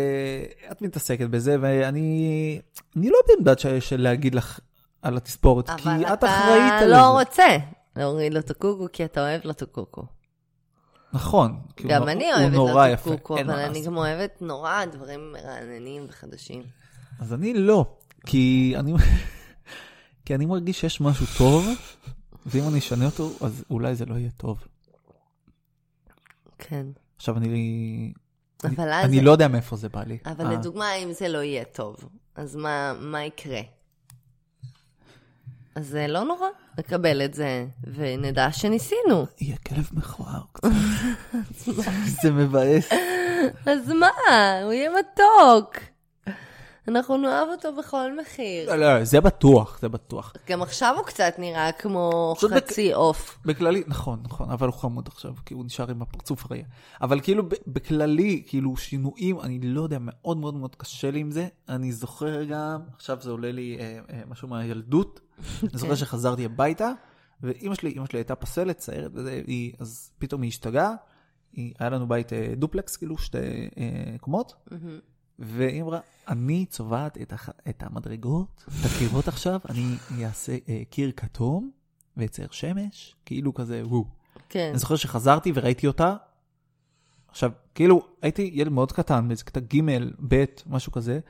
uh, 0.69 0.73
את 0.73 0.83
מתעסקת 0.83 1.27
בזה, 1.29 1.57
ואני 1.61 2.61
אני 2.97 3.11
לא 3.11 3.19
בעמדת 3.29 3.59
של 3.81 4.01
להגיד 4.01 4.35
לך 4.35 4.61
על 5.03 5.17
התספורת, 5.17 5.71
כי 5.71 5.83
אבל 5.83 6.07
את 6.07 6.13
אתה 6.13 6.27
אחראית 6.27 6.73
על 6.83 6.91
לא 6.91 6.97
זה. 6.97 7.07
רוצה 7.07 7.57
להוריד 7.97 8.35
לו 8.35 8.41
את 8.41 8.51
הקוקו, 8.51 8.87
כי 8.93 9.05
אתה 9.05 9.21
אוהב 9.21 9.41
לו 9.45 9.51
את 9.51 9.63
הקוקו. 9.63 10.03
נכון. 11.13 11.61
גם 11.87 12.09
אני 12.09 12.33
אוהבת 12.33 12.53
לו 12.53 12.69
את 12.85 12.99
הקוקו, 12.99 13.41
אבל 13.41 13.51
אני. 13.59 13.83
גם 13.85 13.97
אוהבת 13.97 14.43
נורא 14.43 14.85
דברים 14.85 15.33
מרעננים 15.33 16.07
וחדשים. 16.09 16.63
אז 17.21 17.35
אני 17.35 17.55
לא, 17.55 17.97
כי 18.27 18.75
אני, 18.77 18.95
כי 20.25 20.35
אני 20.35 20.47
מרגיש 20.47 20.81
שיש 20.81 21.01
משהו 21.01 21.27
טוב, 21.39 21.67
ואם 22.47 22.69
אני 22.69 22.79
אשנה 22.79 23.07
אותו, 23.07 23.31
אז 23.41 23.65
אולי 23.71 23.95
זה 23.95 24.05
לא 24.05 24.15
יהיה 24.15 24.31
טוב. 24.37 24.65
כן. 26.59 26.87
עכשיו 27.17 27.37
אני, 27.37 28.13
אבל 28.65 28.93
אז... 28.93 29.05
אני 29.05 29.21
לא 29.21 29.31
יודע 29.31 29.49
מאיפה 29.49 29.77
זה 29.77 29.89
בא 29.89 30.03
לי. 30.05 30.19
אבל 30.27 30.47
אה, 30.47 30.53
לדוגמה, 30.53 30.95
אם 30.95 31.13
זה 31.13 31.29
לא 31.29 31.39
יהיה 31.39 31.65
טוב, 31.65 31.97
אז 32.35 32.57
מה, 32.57 32.93
מה 33.01 33.25
יקרה? 33.25 33.61
אז 35.75 35.87
זה 35.89 36.07
לא 36.09 36.25
נורא, 36.25 36.47
נקבל 36.79 37.25
את 37.25 37.35
זה, 37.35 37.67
ונדע 37.95 38.53
שניסינו. 38.53 39.27
יהיה 39.41 39.57
כלב 39.69 39.89
מכוער 39.93 40.41
קצת. 40.53 40.69
זה 42.23 42.31
מבאס. 42.31 42.89
אז 43.67 43.89
מה? 43.89 44.09
הוא 44.65 44.73
יהיה 44.73 44.91
מתוק. 44.91 45.77
אנחנו 46.89 47.17
נאהב 47.17 47.49
אותו 47.49 47.77
בכל 47.77 48.21
מחיר. 48.21 48.69
לא, 48.71 48.77
לא, 48.99 49.05
זה 49.05 49.21
בטוח, 49.21 49.79
זה 49.81 49.89
בטוח. 49.89 50.33
גם 50.49 50.63
עכשיו 50.63 50.95
הוא 50.99 51.05
קצת 51.07 51.35
נראה 51.39 51.73
כמו 51.73 52.35
פשוט 52.37 52.53
בק- 52.53 52.57
חצי 52.71 52.93
עוף. 52.93 53.39
בכללי, 53.45 53.83
נכון, 53.87 54.19
נכון, 54.25 54.51
אבל 54.51 54.67
הוא 54.67 54.75
חמוד 54.75 55.09
עכשיו, 55.09 55.33
כי 55.47 55.55
הוא 55.55 55.65
נשאר 55.65 55.91
עם 55.91 56.03
הפרצוף 56.03 56.45
הראייה. 56.47 56.67
אבל 57.03 57.21
כאילו, 57.21 57.43
בכללי, 57.67 58.43
כאילו, 58.47 58.77
שינויים, 58.77 59.41
אני 59.41 59.59
לא 59.63 59.81
יודע, 59.83 59.97
מאוד 60.01 60.37
מאוד 60.37 60.55
מאוד 60.55 60.75
קשה 60.77 61.11
לי 61.11 61.21
עם 61.21 61.31
זה. 61.31 61.47
אני 61.69 61.93
זוכר 61.93 62.45
גם, 62.45 62.81
עכשיו 62.97 63.19
זה 63.21 63.31
עולה 63.31 63.53
לי 63.53 63.77
אה, 63.81 63.99
אה, 64.17 64.23
משהו 64.29 64.49
מהילדות, 64.49 65.21
אני 65.63 65.79
זוכר 65.79 65.95
שחזרתי 65.95 66.45
הביתה, 66.45 66.93
ואימא 67.43 67.75
שלי, 67.75 67.91
אימא 67.91 68.07
שלי 68.07 68.19
הייתה 68.19 68.35
פסלת, 68.35 68.77
ציירת, 68.79 69.13
אז 69.79 70.11
פתאום 70.19 70.43
היא 70.43 70.49
השתגעה. 70.49 70.95
היא- 71.53 71.75
היה 71.79 71.91
לנו 71.91 72.09
בית 72.09 72.33
אה, 72.33 72.55
דופלקס, 72.57 72.97
כאילו, 72.97 73.19
שתי 73.19 73.39
אה, 73.79 74.17
קומות, 74.21 74.55
והיא 75.39 75.83
אמרה, 75.83 76.01
אני 76.29 76.67
צובעת 76.67 77.19
את, 77.23 77.33
הח... 77.33 77.49
את 77.69 77.83
המדרגות, 77.83 78.65
את 78.69 78.87
הקירות 78.87 79.29
עכשיו, 79.29 79.61
אני 79.69 79.97
אעשה 80.27 80.57
אה, 80.69 80.83
קיר 80.91 81.13
כתום 81.17 81.71
ואצייר 82.17 82.49
שמש, 82.51 83.15
כאילו 83.27 83.55
כזה, 83.55 83.83
וואו. 83.87 84.05
כן. 84.49 84.69
אני 84.71 84.79
זוכר 84.79 84.97
שחזרתי 84.97 85.53
וראיתי 85.55 85.87
אותה. 85.87 86.17
עכשיו, 87.29 87.51
כאילו, 87.75 88.07
הייתי 88.23 88.51
ילד 88.55 88.73
מאוד 88.73 88.93
קטן, 88.93 89.29
באיזה 89.29 89.45
כיתה 89.45 89.61
ג', 89.61 89.81
ב', 90.29 90.45
משהו 90.67 90.93
כזה, 90.93 91.21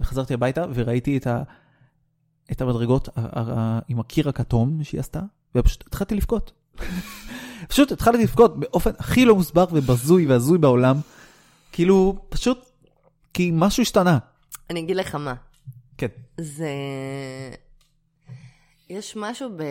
וחזרתי 0.00 0.34
הביתה 0.34 0.64
וראיתי 0.74 1.16
את, 1.16 1.26
ה... 1.26 1.42
את 2.52 2.60
המדרגות. 2.60 3.08
עם 3.88 4.00
הקיר 4.00 4.28
הכתום 4.28 4.84
שהיא 4.84 5.00
עשתה, 5.00 5.20
ופשוט 5.54 5.86
התחלתי 5.86 6.14
לבכות. 6.14 6.52
פשוט 7.68 7.92
התחלתי 7.92 8.22
לבכות 8.22 8.60
באופן 8.60 8.90
הכי 8.98 9.24
לא 9.24 9.34
מוסבר 9.34 9.64
ובזוי 9.72 10.26
והזוי 10.26 10.58
בעולם. 10.58 10.96
כאילו, 11.72 12.16
פשוט, 12.28 12.70
כי 13.34 13.50
משהו 13.54 13.82
השתנה. 13.82 14.18
אני 14.70 14.80
אגיד 14.80 14.96
לך 14.96 15.14
מה. 15.14 15.34
כן. 15.98 16.06
זה... 16.40 16.68
יש 18.90 19.16
משהו 19.16 19.50
ב... 19.56 19.62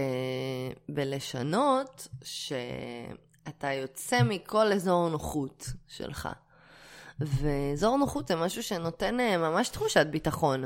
בלשנות 0.89 2.07
שאתה 2.23 3.73
יוצא 3.73 4.23
מכל 4.23 4.71
אזור 4.73 5.09
נוחות 5.09 5.67
שלך. 5.87 6.29
ואזור 7.19 7.97
נוחות 7.97 8.27
זה 8.27 8.35
משהו 8.35 8.63
שנותן 8.63 9.19
אה, 9.19 9.37
ממש 9.37 9.69
תחושת 9.69 10.07
ביטחון. 10.07 10.63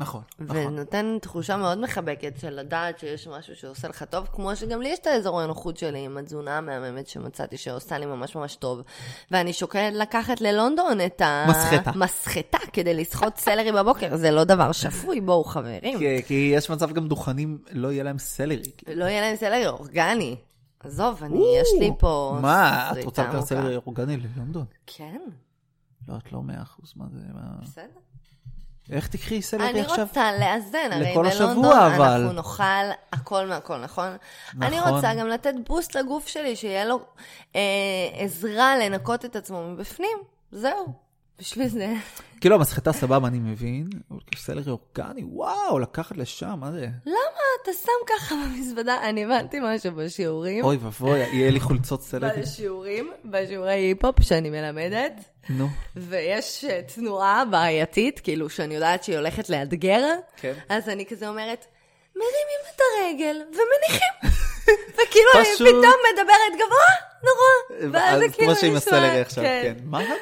נכון, 0.00 0.22
נכון. 0.38 0.56
ונותן 0.56 1.18
תחושה 1.22 1.56
מאוד 1.56 1.78
מחבקת 1.78 2.32
של 2.40 2.50
לדעת 2.50 2.98
שיש 2.98 3.28
משהו 3.28 3.56
שעושה 3.56 3.88
לך 3.88 4.02
טוב, 4.02 4.28
כמו 4.32 4.56
שגם 4.56 4.82
לי 4.82 4.88
יש 4.88 4.98
את 4.98 5.06
האזור 5.06 5.40
הנוחות 5.40 5.76
שלי 5.76 5.98
עם 5.98 6.16
התזונה 6.18 6.58
המהממת 6.58 7.06
שמצאתי 7.06 7.56
שעושה 7.56 7.98
לי 7.98 8.06
ממש 8.06 8.36
ממש 8.36 8.56
טוב. 8.56 8.82
ואני 9.30 9.52
שוקלת 9.52 9.94
לקחת 9.94 10.40
ללונדון 10.40 11.00
את 11.06 11.22
מסחטה. 11.48 11.90
המסחטה 11.90 12.58
כדי 12.72 12.94
לסחוט 12.94 13.36
סלרי 13.36 13.72
בבוקר, 13.72 14.16
זה 14.16 14.30
לא 14.30 14.44
דבר 14.44 14.72
שפוי, 14.72 15.20
בואו 15.20 15.44
חברים. 15.44 15.98
כי, 15.98 16.22
כי 16.26 16.52
יש 16.54 16.70
מצב 16.70 16.92
גם 16.92 17.08
דוכנים, 17.08 17.58
לא 17.72 17.92
יהיה 17.92 18.04
להם 18.04 18.18
סלרי. 18.18 18.72
לא 18.94 19.04
יהיה 19.04 19.20
להם 19.20 19.36
סלרי 19.36 19.66
אורגני. 19.66 20.36
עזוב, 20.80 21.24
אני, 21.24 21.44
יש 21.60 21.68
לי 21.80 21.90
פה... 21.98 22.38
מה, 22.42 22.92
את 22.92 23.04
רוצה 23.04 23.22
לקחת. 23.22 23.40
סלרי 23.40 23.76
אורגני 23.76 24.16
ללונדון? 24.16 24.64
כן, 24.86 25.20
לא, 26.08 26.16
את 26.16 26.32
לא 26.32 26.42
מאה 26.42 26.62
אחוז, 26.62 26.92
מה 26.96 27.04
זה. 27.12 27.20
בסדר. 27.62 27.84
איך 28.90 29.08
תקחי 29.08 29.42
סלרי 29.42 29.70
אני 29.70 29.80
עכשיו? 29.80 30.06
רוצה 30.08 30.32
לאזן, 30.32 30.92
הרי 30.92 31.14
בלונדון 31.14 31.64
אבל. 31.64 32.10
אנחנו 32.10 32.32
נאכל 32.32 32.62
הכל 33.12 33.46
מהכל, 33.46 33.78
נכון? 33.78 34.16
נכון. 34.48 34.62
אני 34.62 34.80
רוצה 34.80 35.14
גם 35.14 35.28
לתת 35.28 35.54
בוסט 35.66 35.96
לגוף 35.96 36.26
שלי, 36.26 36.56
שיהיה 36.56 36.84
לו 36.84 37.00
אה, 37.56 37.60
עזרה 38.12 38.78
לנקות 38.78 39.24
את 39.24 39.36
עצמו 39.36 39.62
מבפנים, 39.62 40.18
זהו. 40.52 40.92
בשביל 41.38 41.68
זה. 41.68 41.94
כאילו, 42.40 42.56
המסחטה 42.56 42.92
סבבה, 42.92 43.28
אני 43.28 43.38
מבין, 43.38 43.88
אבל 44.10 44.20
כאילו 44.26 44.42
סלרי 44.42 44.70
אורגני, 44.70 45.22
וואו, 45.24 45.78
לקחת 45.78 46.16
לשם, 46.16 46.54
מה 46.60 46.72
זה? 46.72 46.86
למה 47.06 47.29
אתה 47.62 47.70
שם 47.72 47.92
ככה 48.16 48.34
במזוודה? 48.34 48.96
אני 49.02 49.24
הבנתי 49.24 49.56
משהו 49.62 49.92
בשיעורים. 49.92 50.64
אוי 50.64 50.76
ואבוי, 50.76 51.18
יהיה 51.18 51.50
לי 51.50 51.60
חולצות 51.60 52.02
סלרי. 52.02 52.40
בשיעורים, 52.42 53.12
בשיעורי 53.24 53.72
היפ-הופ 53.72 54.22
שאני 54.22 54.50
מלמדת, 54.50 55.12
נו, 55.50 55.68
ויש 55.96 56.64
אה, 56.64 56.80
תנועה 56.94 57.44
בעייתית, 57.50 58.20
כאילו 58.20 58.50
שאני 58.50 58.74
יודעת 58.74 59.04
שהיא 59.04 59.16
הולכת 59.16 59.48
לאתגר, 59.50 60.04
כן. 60.36 60.52
אז 60.68 60.88
אני 60.88 61.06
כזה 61.06 61.28
אומרת, 61.28 61.66
מרימים 62.16 62.60
את 62.74 62.80
הרגל 62.80 63.36
ומניחים. 63.36 64.12
וכאילו 64.94 65.30
אני 65.36 65.44
פתאום 65.56 65.94
מדברת 66.12 66.52
גבוה, 66.54 66.94
נורא. 67.24 67.92
ואז 67.92 68.14
אז 68.14 68.20
זה 68.20 68.28
כאילו 68.36 68.46
כמו 68.52 68.60
שעם 68.60 68.70
נשמע- 68.70 68.76
הסלרי 68.76 69.20
עכשיו, 69.20 69.44
כן. 69.44 69.74
מה 69.84 69.98
הבעיה? 69.98 70.16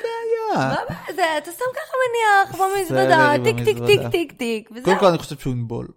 מה 0.49 0.73
הבעיה? 0.73 0.99
זה, 1.17 1.39
אתה 1.39 1.51
שם 1.53 1.65
ככה 1.75 1.95
מניח 2.05 2.61
במזוודה, 2.61 3.35
טיק 3.45 3.57
טיק 3.65 3.79
טיק. 3.87 4.01
טיק 4.11 4.33
טיק, 4.33 4.69
וזהו. 4.73 4.85
קודם 4.85 4.99
כל 4.99 5.07
אני 5.07 5.19
חושב 5.19 5.39
שהוא 5.39 5.53
ינבול. 5.53 5.89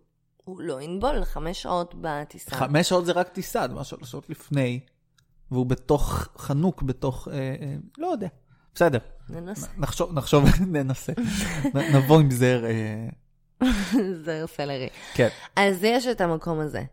הוא 0.51 0.61
לא 0.61 0.81
ינבול, 0.81 1.23
חמש 1.23 1.61
שעות 1.61 1.95
בטיסה. 2.01 2.55
חמש 2.55 2.89
שעות 2.89 3.05
זה 3.05 3.11
רק 3.11 3.27
טיסה, 3.27 3.67
מה 3.67 3.83
שלוש 3.83 4.11
שעות 4.11 4.29
לפני. 4.29 4.79
והוא 5.51 5.65
בתוך, 5.65 6.27
חנוק 6.37 6.81
בתוך, 6.81 7.27
אה, 7.27 7.33
אה, 7.33 7.75
לא 7.97 8.07
יודע, 8.07 8.27
בסדר, 8.75 8.99
ננסה. 9.29 9.67
נחשוב, 9.77 10.13
נחשוב, 10.13 10.43
ננסה, 10.73 11.13
נבוא 11.93 12.19
עם 12.19 12.31
זר, 12.31 12.65
אה, 12.65 13.07
זר 14.25 14.47
סלרי. 14.47 14.89
כן. 15.13 15.27
אז 15.55 15.83
יש 15.83 16.07
את 16.07 16.21
המקום 16.21 16.59
הזה, 16.59 16.83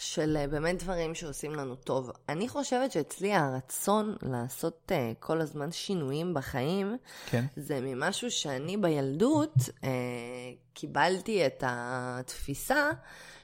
של 0.00 0.36
אה, 0.36 0.46
באמת 0.48 0.82
דברים 0.82 1.14
שעושים 1.14 1.54
לנו 1.54 1.74
טוב. 1.74 2.10
אני 2.28 2.48
חושבת 2.48 2.92
שאצלי 2.92 3.34
הרצון 3.34 4.16
לעשות 4.22 4.92
uh, 4.92 4.94
כל 5.18 5.40
הזמן 5.40 5.72
שינויים 5.72 6.34
בחיים, 6.34 6.96
כן. 7.26 7.44
זה 7.56 7.80
ממשהו 7.82 8.30
שאני 8.30 8.76
בילדות 8.76 9.54
uh, 9.56 9.84
קיבלתי 10.74 11.46
את 11.46 11.64
התפיסה 11.66 12.90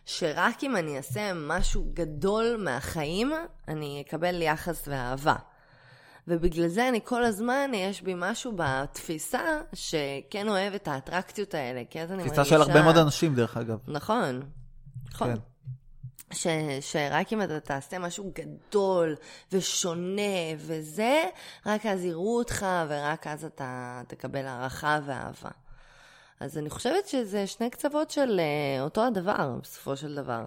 שרק 0.06 0.64
אם 0.64 0.76
אני 0.76 0.96
אעשה 0.96 1.32
משהו 1.34 1.84
גדול 1.94 2.60
מהחיים, 2.64 3.32
אני 3.68 4.04
אקבל 4.06 4.42
יחס 4.42 4.88
ואהבה. 4.88 5.36
ובגלל 6.28 6.68
זה 6.68 6.88
אני 6.88 7.00
כל 7.04 7.24
הזמן, 7.24 7.70
יש 7.74 8.02
בי 8.02 8.14
משהו 8.16 8.52
בתפיסה 8.56 9.60
שכן 9.72 10.48
אוהב 10.48 10.74
את 10.74 10.88
האטרקציות 10.88 11.54
האלה, 11.54 11.82
כי 11.90 12.00
אז 12.00 12.12
אני 12.12 12.18
מרגישה... 12.18 12.34
תפיסה 12.34 12.50
של 12.50 12.62
הרבה 12.62 12.82
מאוד 12.82 12.96
אנשים, 12.96 13.34
דרך 13.34 13.56
אגב. 13.56 13.78
נכון, 13.88 14.42
נכון. 15.10 15.34
כן. 15.34 15.40
ש, 16.32 16.46
שרק 16.80 17.32
אם 17.32 17.42
אתה 17.42 17.60
תעשה 17.60 17.98
משהו 17.98 18.32
גדול 18.34 19.16
ושונה 19.52 20.22
וזה, 20.56 21.24
רק 21.66 21.86
אז 21.86 22.04
יראו 22.04 22.38
אותך 22.38 22.66
ורק 22.88 23.26
אז 23.26 23.44
אתה 23.44 24.02
תקבל 24.08 24.46
הערכה 24.46 24.98
ואהבה. 25.06 25.50
אז 26.40 26.58
אני 26.58 26.70
חושבת 26.70 27.08
שזה 27.08 27.46
שני 27.46 27.70
קצוות 27.70 28.10
של 28.10 28.40
uh, 28.40 28.82
אותו 28.82 29.06
הדבר, 29.06 29.58
בסופו 29.62 29.96
של 29.96 30.14
דבר. 30.14 30.44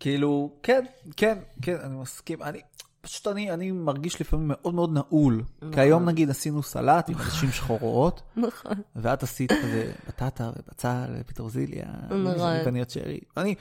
כאילו, 0.00 0.58
כן, 0.62 0.84
כן, 1.16 1.38
כן, 1.62 1.76
אני 1.84 1.96
מסכים. 1.96 2.42
אני, 2.42 2.60
פשוט 3.00 3.26
אני, 3.26 3.50
אני 3.50 3.70
מרגיש 3.70 4.20
לפעמים 4.20 4.48
מאוד 4.48 4.74
מאוד 4.74 4.92
נעול. 4.92 5.42
כי 5.72 5.80
היום 5.80 6.08
נגיד 6.08 6.30
עשינו 6.30 6.62
סלט 6.62 7.08
עם 7.08 7.18
נשים 7.18 7.50
שחורות, 7.50 8.22
נכון. 8.36 8.72
ואת 8.96 9.22
עשית 9.22 9.52
כזה 9.52 9.92
בטטה 10.08 10.50
ובצל 10.56 11.14
ופטרוזיליה, 11.20 11.86
נכון. 12.04 12.40
עגבניות 12.40 12.90
שרי. 12.90 13.20
אני, 13.36 13.54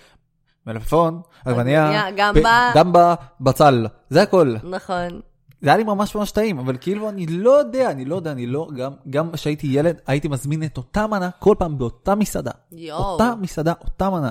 מלפפון, 0.67 1.21
עגבניה, 1.45 1.85
עגבנייה, 1.87 2.11
גם 2.15 2.33
ב- 2.35 2.39
ב- 2.39 2.71
גם 2.75 2.93
בבצל, 3.39 3.87
זה 4.09 4.21
הכל. 4.21 4.55
נכון. 4.63 5.21
זה 5.61 5.69
היה 5.69 5.77
לי 5.77 5.83
ממש 5.83 6.15
ממש 6.15 6.31
טעים, 6.31 6.59
אבל 6.59 6.77
כאילו 6.81 7.09
אני 7.09 7.27
לא 7.27 7.51
יודע, 7.59 7.91
אני 7.91 8.05
לא 8.05 8.15
יודע, 8.15 8.31
אני 8.31 8.47
לא, 8.47 8.67
גם, 8.75 8.91
גם 9.09 9.31
כשהייתי 9.31 9.67
ילד, 9.67 10.01
הייתי 10.07 10.27
מזמין 10.27 10.63
את 10.63 10.77
אותה 10.77 11.07
מנה 11.07 11.29
כל 11.39 11.55
פעם 11.59 11.77
באותה 11.77 12.15
מסעדה. 12.15 12.51
יואו. 12.71 13.03
אותה 13.03 13.33
מסעדה, 13.41 13.73
אותה 13.81 14.09
מנה. 14.09 14.29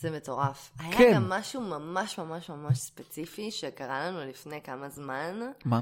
זה 0.00 0.10
מטורף. 0.10 0.70
היה 0.78 0.98
כן. 0.98 1.12
גם 1.14 1.30
משהו 1.30 1.60
ממש 1.60 2.18
ממש 2.18 2.50
ממש 2.50 2.78
ספציפי 2.78 3.50
שקרה 3.50 4.06
לנו 4.10 4.18
לפני 4.30 4.60
כמה 4.64 4.88
זמן. 4.88 5.40
מה? 5.64 5.80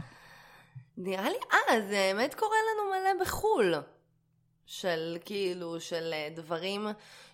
נראה 0.99 1.29
לי, 1.31 1.37
אה, 1.53 1.81
זה 1.81 2.13
באמת 2.15 2.35
קורה 2.35 2.57
לנו 2.75 2.91
מלא 2.91 3.25
בחו"ל. 3.25 3.75
של 4.67 5.19
כאילו, 5.25 5.81
של 5.81 6.11
אה, 6.13 6.29
דברים 6.37 6.87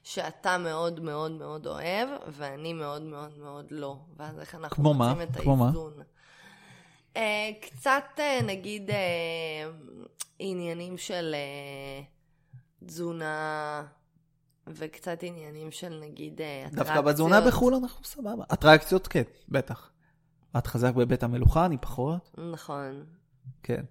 שאתה 0.02 0.58
מאוד 0.58 1.00
מאוד 1.00 1.32
מאוד 1.32 1.66
אוהב, 1.66 2.08
ואני 2.28 2.72
מאוד 2.72 3.02
מאוד 3.02 3.38
מאוד 3.38 3.66
לא. 3.70 3.96
ואז 4.16 4.40
איך 4.40 4.54
אנחנו 4.54 4.76
כמו 4.76 4.94
מה? 4.94 5.08
מוצאים 5.08 5.28
את 5.28 5.36
כמו 5.36 5.56
מה? 5.56 5.64
האיזון. 5.64 5.92
אה, 7.16 7.50
קצת, 7.60 8.04
אה, 8.18 8.40
נגיד, 8.42 8.90
עניינים 10.38 10.98
של 10.98 11.34
תזונה, 12.86 13.84
וקצת 14.66 15.18
עניינים 15.22 15.70
של 15.70 16.00
נגיד 16.02 16.32
אטרקציות. 16.40 16.86
דווקא 16.86 17.00
בתזונה 17.00 17.40
בחו"ל 17.40 17.74
אנחנו 17.74 18.04
סבבה. 18.04 18.44
אטרקציות 18.52 19.06
כן, 19.06 19.22
בטח. 19.48 19.90
את 20.58 20.66
חזק 20.66 20.94
בבית 20.94 21.22
המלוכה, 21.22 21.66
אני 21.66 21.78
פחות. 21.78 22.30
נכון. 22.52 23.04
כן. 23.62 23.84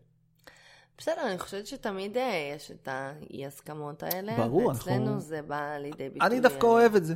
בסדר, 0.98 1.28
אני 1.30 1.40
חושבת 1.40 1.68
שתמיד 1.68 2.18
אה, 2.18 2.52
יש 2.56 2.72
את 2.72 2.88
האי-הסכמות 2.88 4.04
האלה. 4.04 4.38
ברור, 4.38 4.66
ואצלנו 4.66 5.06
אנחנו- 5.06 5.20
זה 5.20 5.42
בא 5.42 5.78
לידי 5.78 6.10
ביטוי. 6.10 6.28
אני 6.28 6.40
דווקא 6.40 6.66
אה, 6.66 6.72
אוהב 6.72 6.96
את 6.96 7.06
זה. 7.06 7.14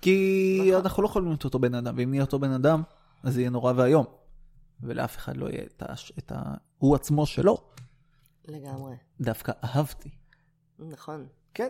כי 0.00 0.58
נכון. 0.68 0.80
אנחנו 0.80 1.02
לא 1.02 1.08
יכולים 1.08 1.28
להיות 1.28 1.44
אותו 1.44 1.58
בן 1.58 1.74
אדם, 1.74 1.94
ואם 1.98 2.10
נהיה 2.10 2.22
אותו 2.22 2.38
בן 2.38 2.50
אדם, 2.52 2.82
אז 3.22 3.34
זה 3.34 3.40
יהיה 3.40 3.50
נורא 3.50 3.72
ואיום. 3.76 4.04
ולאף 4.80 5.16
אחד 5.16 5.36
לא 5.36 5.46
יהיה 5.50 5.62
את 5.76 5.82
ה... 5.82 5.86
את 6.18 6.32
ה... 6.32 6.42
הוא 6.78 6.94
עצמו 6.94 7.26
שלו. 7.26 7.58
לגמרי. 8.48 8.94
דווקא 9.20 9.52
אהבתי. 9.64 10.10
נכון. 10.78 11.26
כן. 11.54 11.68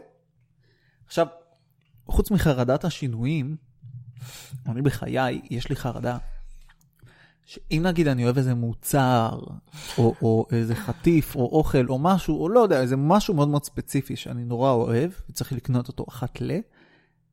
עכשיו, 1.06 1.26
חוץ 2.06 2.30
מחרדת 2.30 2.84
השינויים, 2.84 3.56
אני 4.66 4.82
בחיי, 4.82 5.40
יש 5.50 5.68
לי 5.68 5.76
חרדה, 5.76 6.18
שאם 7.46 7.82
נגיד 7.86 8.08
אני 8.08 8.24
אוהב 8.24 8.38
איזה 8.38 8.54
מוצר, 8.54 9.40
או, 9.98 10.14
או 10.22 10.46
איזה 10.52 10.74
חטיף, 10.74 11.36
או 11.36 11.58
אוכל, 11.58 11.86
או 11.88 11.98
משהו, 11.98 12.42
או 12.42 12.48
לא 12.48 12.60
יודע, 12.60 12.80
איזה 12.80 12.96
משהו 12.96 13.34
מאוד 13.34 13.48
מאוד 13.48 13.64
ספציפי 13.64 14.16
שאני 14.16 14.44
נורא 14.44 14.70
אוהב, 14.70 15.10
וצריך 15.30 15.52
לקנות 15.52 15.88
אותו 15.88 16.04
אחת 16.08 16.40
ל, 16.40 16.58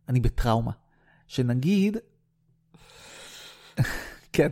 אני 0.10 0.20
בטראומה. 0.20 0.72
שנגיד, 1.28 1.98
כן, 4.34 4.50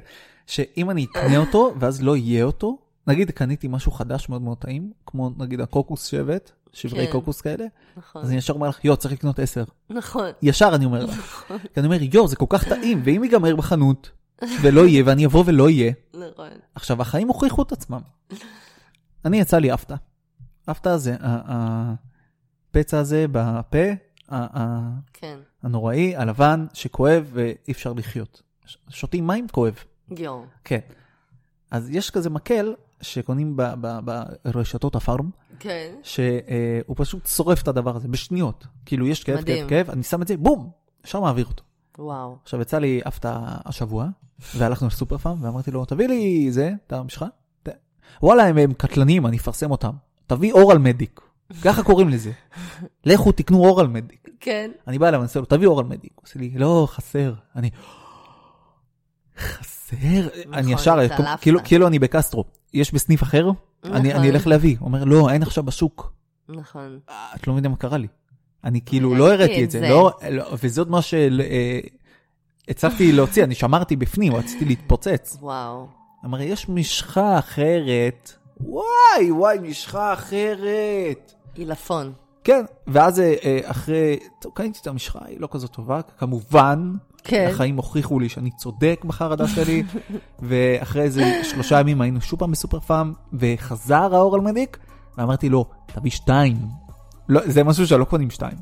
שאם 0.47 0.89
אני 0.89 1.05
אקנה 1.05 1.37
אותו, 1.37 1.73
ואז 1.79 2.01
לא 2.01 2.17
יהיה 2.17 2.43
אותו, 2.43 2.77
נגיד 3.07 3.31
קניתי 3.31 3.67
משהו 3.67 3.91
חדש 3.91 4.29
מאוד 4.29 4.41
מאוד 4.41 4.57
טעים, 4.57 4.91
כמו 5.05 5.29
נגיד 5.37 5.61
הקוקוס 5.61 6.05
שבט, 6.05 6.51
שברי 6.73 7.05
כן. 7.05 7.11
קוקוס 7.11 7.41
כאלה, 7.41 7.65
נכון. 7.97 8.21
אז 8.21 8.29
אני 8.29 8.37
ישר 8.37 8.53
אומר 8.53 8.69
לך, 8.69 8.85
יו, 8.85 8.97
צריך 8.97 9.13
לקנות 9.13 9.39
עשר. 9.39 9.63
נכון. 9.89 10.29
ישר 10.41 10.71
אני 10.75 10.85
אומר 10.85 11.05
לך. 11.05 11.43
כי 11.73 11.79
אני 11.79 11.85
אומר, 11.85 11.97
יו, 12.13 12.27
זה 12.27 12.35
כל 12.35 12.45
כך 12.49 12.67
טעים, 12.67 13.01
ואם 13.05 13.23
ייגמר 13.23 13.55
בחנות, 13.55 14.11
ולא 14.61 14.87
יהיה, 14.87 15.03
ואני 15.05 15.25
אבוא 15.25 15.43
ולא 15.45 15.69
יהיה, 15.69 15.93
נכון. 16.13 16.49
עכשיו, 16.75 17.01
החיים 17.01 17.27
הוכיחו 17.27 17.61
את 17.61 17.71
עצמם. 17.71 18.01
אני, 19.25 19.39
יצא 19.39 19.57
לי 19.57 19.73
אפתא. 19.73 19.95
אפתא 20.71 20.97
זה 20.97 21.15
הפצע 21.19 22.99
הזה 22.99 23.25
בפה, 23.31 23.85
כן. 25.13 25.37
הנוראי, 25.63 26.15
הלבן, 26.15 26.65
שכואב 26.73 27.29
ואי 27.33 27.71
אפשר 27.71 27.93
לחיות. 27.93 28.41
שותים 28.89 29.27
מים, 29.27 29.47
כואב. 29.47 29.75
יואו. 30.17 30.45
כן. 30.63 30.79
אז 31.71 31.89
יש 31.89 32.09
כזה 32.09 32.29
מקל 32.29 32.75
שקונים 33.01 33.57
ברשתות 34.45 34.95
הפארם, 34.95 35.29
כן. 35.59 35.95
שהוא 36.03 36.95
פשוט 36.95 37.27
שורף 37.27 37.61
את 37.63 37.67
הדבר 37.67 37.95
הזה 37.95 38.07
בשניות. 38.07 38.67
כאילו, 38.85 39.07
יש 39.07 39.23
כאב, 39.23 39.37
מדהים. 39.39 39.67
כאב, 39.67 39.85
כאב, 39.85 39.89
אני 39.89 40.03
שם 40.03 40.21
את 40.21 40.27
זה, 40.27 40.37
בום, 40.37 40.69
ישר 41.05 41.19
מעביר 41.19 41.45
אותו. 41.45 41.63
וואו. 41.97 42.37
עכשיו, 42.43 42.61
יצא 42.61 42.79
לי 42.79 43.01
אפתא 43.07 43.39
השבוע, 43.65 44.07
והלכנו 44.55 44.87
לסופר 44.87 45.17
פארם, 45.17 45.43
ואמרתי 45.43 45.71
לו, 45.71 45.85
תביא 45.85 46.07
לי 46.07 46.51
זה, 46.51 46.71
את 46.87 46.93
המשחה. 46.93 47.25
וואלה, 48.23 48.43
הם, 48.47 48.57
הם 48.57 48.73
קטלניים, 48.73 49.25
אני 49.25 49.37
אפרסם 49.37 49.71
אותם. 49.71 49.91
תביא 50.27 50.53
אורל 50.53 50.77
מדיק. 50.77 51.21
ככה 51.63 51.83
קוראים 51.83 52.09
לזה. 52.09 52.31
לכו 53.05 53.31
תקנו 53.31 53.65
אורל 53.65 53.87
מדיק. 53.87 54.29
כן. 54.39 54.71
אני 54.87 54.99
בא 54.99 55.07
אליו, 55.07 55.19
אני 55.19 55.25
עושה 55.25 55.39
לו, 55.39 55.45
תביא 55.45 55.67
אורל 55.67 55.85
מדיק. 55.85 56.11
הוא 56.15 56.23
עושה 56.25 56.39
לי, 56.39 56.51
לא, 56.55 56.87
חסר. 56.89 57.33
אני, 57.55 57.69
חסר? 59.37 60.27
אני 60.53 60.73
ישר, 60.73 60.99
התעלפת. 60.99 61.41
כאילו, 61.41 61.59
כאילו 61.63 61.87
אני 61.87 61.99
בקסטרו. 61.99 62.43
יש 62.73 62.93
בסניף 62.93 63.23
אחר? 63.23 63.49
אני, 63.83 64.09
נכון. 64.09 64.21
אני 64.21 64.29
אלך 64.29 64.47
להביא. 64.47 64.75
הוא 64.79 64.85
אומר, 64.85 65.03
לא, 65.03 65.29
אין 65.29 65.43
עכשיו 65.43 65.63
בשוק. 65.63 66.13
נכון. 66.49 66.99
אה, 67.09 67.27
את 67.35 67.47
לא 67.47 67.53
מבינה 67.53 67.69
מה 67.69 67.75
קרה 67.75 67.97
לי. 67.97 68.07
אני 68.63 68.81
כאילו 68.85 69.15
לא 69.15 69.33
הראיתי 69.33 69.63
את 69.63 69.71
זה. 69.71 69.81
לא, 69.81 70.11
לא, 70.29 70.43
עוד 70.77 70.89
מה 70.89 70.99
שהצלחתי 72.67 73.11
להוציא, 73.11 73.43
אני 73.43 73.55
שמרתי 73.55 73.95
בפנים, 73.95 74.35
רציתי 74.35 74.65
להתפוצץ. 74.65 75.37
וואו. 75.41 75.87
אמר, 76.25 76.41
יש 76.41 76.69
משחה 76.69 77.39
אחרת. 77.39 78.31
וואי, 78.59 79.31
וואי, 79.31 79.57
משחה 79.61 80.13
אחרת. 80.13 81.33
עילפון. 81.55 82.13
כן, 82.43 82.65
ואז 82.87 83.19
אה, 83.19 83.33
אה, 83.43 83.59
אחרי, 83.63 84.19
טוב, 84.39 84.51
קניתי 84.55 84.79
את 84.81 84.87
המשחה, 84.87 85.19
היא 85.25 85.39
לא 85.39 85.47
כזאת 85.51 85.71
טובה, 85.71 86.01
כמובן, 86.17 86.93
כן. 87.23 87.47
החיים 87.51 87.77
הוכיחו 87.77 88.19
לי 88.19 88.29
שאני 88.29 88.51
צודק 88.51 89.01
בחרדה 89.05 89.47
שלי, 89.47 89.83
ואחרי 90.47 91.01
איזה 91.01 91.41
שלושה 91.43 91.79
ימים 91.79 92.01
היינו 92.01 92.21
שוב 92.21 92.39
פעם 92.39 92.51
בסופר 92.51 92.79
פארם, 92.79 93.13
וחזר 93.33 94.15
האור 94.15 94.35
על 94.35 94.41
מדיק, 94.41 94.77
ואמרתי 95.17 95.49
לו, 95.49 95.65
תביא 95.85 96.11
שתיים. 96.11 96.57
לא, 97.31 97.41
זה 97.45 97.63
משהו 97.63 97.87
שלא 97.87 98.05
קונים 98.05 98.29
שתיים. 98.29 98.57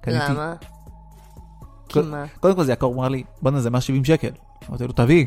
קניתי- 0.00 0.32
למה? 0.32 0.54
כי 1.88 2.00
מה? 2.00 2.24
קודם 2.40 2.56
כל 2.56 2.64
זה 2.64 2.72
יקר, 2.72 2.86
הוא 2.86 2.94
אמר 2.94 3.08
לי, 3.08 3.24
בואנה 3.42 3.60
זה 3.60 3.70
170 3.70 4.04
שקל. 4.04 4.30
אמרתי 4.68 4.86
לו, 4.86 4.92
תביא. 4.92 5.26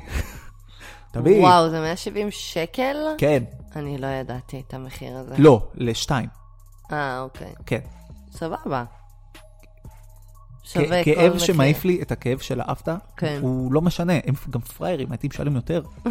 תביא. 1.14 1.42
וואו, 1.42 1.70
זה 1.70 1.80
170 1.82 2.28
שקל? 2.32 2.96
כן. 3.18 3.44
אני 3.76 3.98
לא 3.98 4.08
ידעתי 4.08 4.64
את 4.68 4.74
המחיר 4.74 5.18
הזה. 5.18 5.36
לא, 5.38 5.68
לשתיים. 5.76 6.30
אה, 6.92 7.22
אוקיי. 7.22 7.54
כן. 7.66 7.80
סבבה. 8.32 8.84
שווה 10.74 11.04
כל 11.04 11.16
כאב 11.16 11.34
מחיר. 11.34 11.46
שמעיף 11.46 11.86
לי 11.86 12.02
את 12.02 12.12
הכאב 12.12 12.38
של 12.38 12.62
האפתא, 12.62 12.96
כן. 13.18 13.40
הוא 13.42 13.74
לא 13.74 13.82
משנה, 13.82 14.14
הם 14.14 14.34
גם 14.50 14.62
פראיירים, 14.62 15.12
הייתי 15.12 15.28
משלם 15.28 15.56
יותר. 15.56 15.82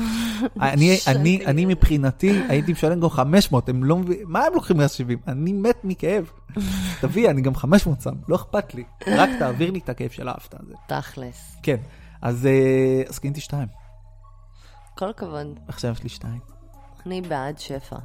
אני. 0.60 0.98
אני, 1.06 1.46
אני 1.46 1.64
מבחינתי 1.64 2.42
הייתי 2.48 2.72
משלם 2.72 3.00
גם 3.00 3.08
500, 3.08 3.68
הם 3.68 3.84
לא 3.84 3.96
מבינים, 3.96 4.24
מה 4.28 4.44
הם 4.44 4.54
לוקחים 4.54 4.76
170? 4.76 5.18
אני 5.28 5.52
מת 5.52 5.84
מכאב. 5.84 6.30
תביא, 7.00 7.30
אני 7.30 7.40
גם 7.40 7.54
500 7.54 8.00
שם, 8.00 8.14
לא 8.28 8.36
אכפת 8.36 8.74
לי. 8.74 8.84
רק 9.06 9.28
תעביר 9.38 9.70
לי 9.70 9.78
את 9.78 9.88
הכאב 9.88 10.10
של 10.10 10.28
האפתא 10.28 10.56
הזה. 10.60 10.74
תכלס. 10.88 11.56
כן, 11.62 11.76
אז, 12.22 12.46
אה, 12.46 13.02
אז 13.08 13.18
קניתי 13.18 13.40
שתיים. 13.40 13.68
כל 14.94 15.10
הכבוד. 15.10 15.60
עכשיו 15.68 15.92
יש 15.92 16.02
לי 16.02 16.08
שתיים. 16.08 16.38
אני 17.06 17.20
בעד 17.20 17.58
שפע. 17.58 17.96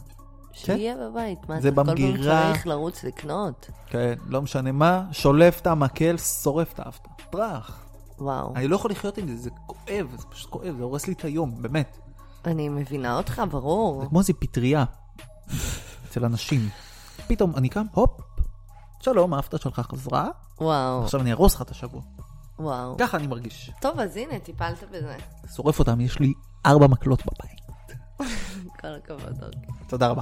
שיהיה 0.53 0.95
בבית, 0.97 1.49
מה 1.49 1.61
זה 1.61 1.67
אתה 1.69 1.75
כל 1.75 1.85
פעם 1.85 1.95
במגירה. 1.95 2.51
צריך 2.51 2.67
לרוץ 2.67 3.03
לקנות? 3.03 3.69
כן, 3.87 4.13
לא 4.27 4.41
משנה 4.41 4.71
מה, 4.71 5.03
שולף 5.11 5.61
את 5.61 5.67
המקל, 5.67 6.17
שורף 6.17 6.73
את 6.73 6.79
האפטה. 6.79 7.09
טראח. 7.29 7.85
וואו. 8.19 8.53
אני 8.55 8.67
לא 8.67 8.75
יכול 8.75 8.91
לחיות 8.91 9.17
עם 9.17 9.27
זה, 9.27 9.37
זה 9.37 9.49
כואב, 9.65 10.07
זה 10.17 10.25
פשוט 10.29 10.49
כואב, 10.49 10.75
זה 10.77 10.83
הורס 10.83 11.07
לי 11.07 11.13
את 11.13 11.23
היום, 11.25 11.61
באמת. 11.61 11.97
אני 12.45 12.69
מבינה 12.69 13.17
אותך, 13.17 13.41
ברור. 13.51 14.01
זה 14.01 14.07
כמו 14.09 14.19
איזה 14.19 14.33
פטריה 14.33 14.85
אצל 16.07 16.25
אנשים. 16.25 16.69
פתאום 17.27 17.55
אני 17.55 17.69
קם, 17.69 17.85
הופ, 17.91 18.21
שלום, 18.99 19.33
האפטה 19.33 19.57
שלך 19.57 19.79
חזרה, 19.79 20.29
וואו, 20.61 21.03
עכשיו 21.03 21.21
אני 21.21 21.31
ארוס 21.31 21.55
לך 21.55 21.61
את 21.61 21.71
השבוע. 21.71 22.01
וואו. 22.59 22.95
ככה 22.97 23.17
אני 23.17 23.27
מרגיש. 23.27 23.71
טוב, 23.81 23.99
אז 23.99 24.17
הנה, 24.17 24.39
טיפלת 24.39 24.83
בזה. 24.91 25.15
שורף 25.55 25.79
אותם, 25.79 26.01
יש 26.01 26.19
לי 26.19 26.33
ארבע 26.65 26.87
מקלות 26.87 27.21
בבית. 27.25 27.61
כל 28.81 28.87
הכבוד, 28.87 29.43
אוקיי. 29.43 29.61
תודה 29.87 30.07
רבה. 30.07 30.21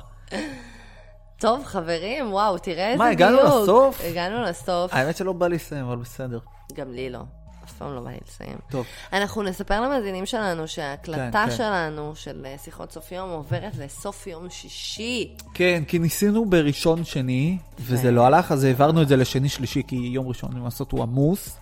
טוב, 1.39 1.63
חברים, 1.65 2.33
וואו, 2.33 2.57
תראה 2.57 2.87
איזה 2.87 2.97
מה, 2.97 3.15
דיוק. 3.15 3.21
הגענו 3.21 3.61
לסוף? 3.61 4.01
הגענו 4.05 4.41
לסוף. 4.41 4.93
האמת 4.93 5.17
שלא 5.17 5.33
בא 5.33 5.47
לי 5.47 5.55
לסיים, 5.55 5.85
אבל 5.85 5.95
בסדר. 5.95 6.39
גם 6.73 6.91
לי 6.91 7.09
לא. 7.09 7.19
אף 7.65 7.73
פעם 7.73 7.95
לא 7.95 8.01
בא 8.01 8.09
לי 8.09 8.17
לסיים. 8.27 8.57
טוב, 8.69 8.85
אנחנו 9.13 9.43
נספר 9.43 9.81
למאזינים 9.81 10.25
שלנו 10.25 10.67
שההקלטה 10.67 11.31
כן, 11.45 11.49
כן. 11.49 11.55
שלנו 11.55 12.15
של 12.15 12.45
אה, 12.45 12.55
שיחות 12.63 12.91
סוף 12.91 13.11
יום 13.11 13.29
עוברת 13.29 13.75
לסוף 13.77 14.27
יום 14.27 14.49
שישי. 14.49 15.35
כן, 15.53 15.83
כי 15.87 15.99
ניסינו 15.99 16.45
בראשון 16.45 17.03
שני, 17.03 17.57
וזה 17.79 18.11
לא 18.11 18.25
הלך, 18.25 18.51
אז 18.51 18.63
העברנו 18.63 19.01
את 19.01 19.07
זה 19.07 19.15
לשני 19.15 19.49
שלישי, 19.49 19.81
כי 19.87 19.95
יום 19.95 20.27
ראשון 20.27 20.51
למעשות 20.55 20.91
הוא 20.91 21.03
עמוס, 21.03 21.57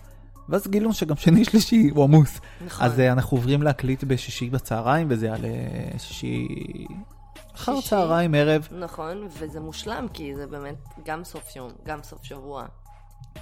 ואז 0.48 0.66
גילינו 0.68 0.94
שגם 0.94 1.16
שני 1.16 1.44
שלישי 1.44 1.90
הוא 1.94 2.04
עמוס. 2.04 2.40
נכון. 2.66 2.86
אז 2.86 3.00
אה, 3.00 3.12
אנחנו 3.12 3.36
עוברים 3.36 3.62
להקליט 3.62 4.04
בשישי 4.04 4.50
בצהריים, 4.50 5.06
וזה 5.10 5.26
יעלה 5.26 5.48
שישי... 5.98 6.46
אחר. 7.58 7.80
צהריים, 7.80 8.34
ערב. 8.34 8.68
נכון, 8.70 9.28
וזה 9.30 9.60
מושלם, 9.60 10.06
כי 10.12 10.34
זה 10.34 10.46
באמת 10.46 10.76
גם 11.04 11.24
סוף 11.24 11.56
יום, 11.56 11.70
גם 11.86 12.02
סוף 12.02 12.24
שבוע. 12.24 12.66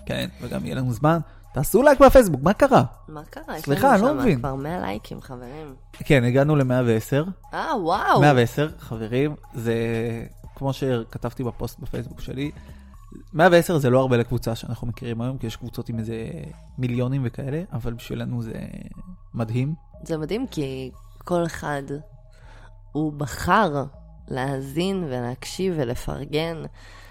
כן, 0.07 0.29
וגם 0.41 0.65
יהיה 0.65 0.75
לנו 0.75 0.93
זמן. 0.93 1.19
תעשו 1.55 1.83
לייק 1.83 2.01
בפייסבוק, 2.01 2.43
מה 2.43 2.53
קרה? 2.53 2.85
מה 3.09 3.23
קרה? 3.31 3.59
סליחה, 3.59 3.95
אני 3.95 4.03
לא 4.03 4.15
מבין. 4.15 4.39
כבר 4.39 4.55
100 4.55 4.81
לייקים, 4.81 5.21
חברים. 5.21 5.75
כן, 5.95 6.25
הגענו 6.25 6.57
ל-110. 6.57 7.31
אה, 7.55 7.77
וואו. 7.83 8.21
110, 8.21 8.69
חברים, 8.79 9.35
זה 9.55 9.75
כמו 10.55 10.73
שכתבתי 10.73 11.45
בפוסט 11.45 11.79
בפייסבוק 11.79 12.21
שלי, 12.21 12.51
110 13.33 13.79
זה 13.79 13.91
לא 13.91 14.01
הרבה 14.01 14.17
לקבוצה 14.17 14.55
שאנחנו 14.55 14.87
מכירים 14.87 15.21
היום, 15.21 15.39
כי 15.39 15.47
יש 15.47 15.57
קבוצות 15.57 15.89
עם 15.89 15.99
איזה 15.99 16.31
מיליונים 16.79 17.23
וכאלה, 17.25 17.63
אבל 17.73 17.93
בשבילנו 17.93 18.43
זה 18.43 18.53
מדהים. 19.35 19.75
זה 20.03 20.19
מדהים, 20.19 20.47
כי 20.47 20.91
כל 21.19 21.47
אחד, 21.47 21.83
הוא 22.93 23.13
בחר 23.13 23.85
להאזין 24.29 25.05
ולהקשיב 25.05 25.75
ולפרגן. 25.77 26.57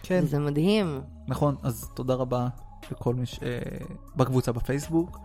כן. 0.04 0.20
וזה 0.24 0.40
מדהים. 0.40 1.02
נכון, 1.28 1.56
אז 1.64 1.90
תודה 1.94 2.14
רבה 2.14 2.48
לכל 2.92 3.16
מי 3.16 3.26
שבקבוצה 3.26 4.52
בפייסבוק, 4.52 5.20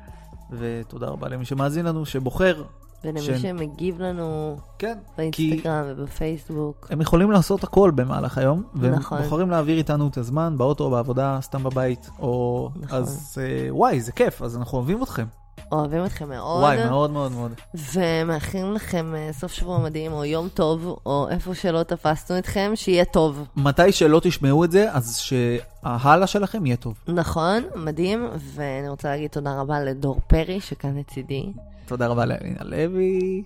ותודה 0.50 1.06
רבה 1.06 1.28
למי 1.28 1.44
שמאזין 1.44 1.86
לנו, 1.86 2.06
שבוחר. 2.06 2.62
ולמי 3.04 3.20
ש- 3.20 3.30
שמגיב 3.30 4.00
לנו 4.02 4.56
כן, 4.78 4.98
כי 5.32 5.48
באינסטגרם 5.50 5.84
ובפייסבוק. 5.88 6.86
הם 6.90 7.00
יכולים 7.00 7.30
לעשות 7.30 7.64
הכל 7.64 7.90
במהלך 7.94 8.38
היום, 8.38 8.62
והם 8.74 8.94
נכון. 8.94 9.22
בוחרים 9.22 9.50
להעביר 9.50 9.78
איתנו 9.78 10.08
את 10.08 10.16
הזמן 10.18 10.58
באוטו, 10.58 10.90
בעבודה, 10.90 11.38
סתם 11.42 11.62
בבית, 11.62 12.10
או... 12.18 12.68
נכון. 12.76 12.98
אז 12.98 13.38
אה, 13.40 13.66
וואי, 13.74 14.00
זה 14.00 14.12
כיף, 14.12 14.42
אז 14.42 14.56
אנחנו 14.56 14.78
אוהבים 14.78 15.02
אתכם. 15.02 15.26
אוהבים 15.72 16.04
אתכם 16.04 16.28
מאוד. 16.28 16.62
וואי, 16.62 16.84
מאוד 16.88 17.10
מאוד 17.10 17.32
מאוד. 17.32 17.52
ומאחלים 17.94 18.72
לכם 18.72 19.14
אה, 19.14 19.30
סוף 19.32 19.52
שבוע 19.52 19.78
מדהים, 19.78 20.12
או 20.12 20.24
יום 20.24 20.48
טוב, 20.48 21.00
או 21.06 21.28
איפה 21.30 21.54
שלא 21.54 21.82
תפסנו 21.82 22.38
אתכם, 22.38 22.72
שיהיה 22.74 23.04
טוב. 23.04 23.46
מתי 23.56 23.92
שלא 23.92 24.20
תשמעו 24.22 24.64
את 24.64 24.70
זה, 24.70 24.92
אז 24.92 25.16
שההלאה 25.16 26.26
שלכם 26.26 26.66
יהיה 26.66 26.76
טוב. 26.76 26.94
נכון, 27.08 27.62
מדהים, 27.76 28.28
ואני 28.54 28.88
רוצה 28.88 29.08
להגיד 29.08 29.30
תודה 29.30 29.60
רבה 29.60 29.80
לדור 29.80 30.20
פרי, 30.26 30.60
שכאן 30.60 30.98
לצידי, 30.98 31.52
תודה 31.86 32.06
רבה 32.06 32.24
לאלינה 32.24 32.64
לוי. 32.64 33.42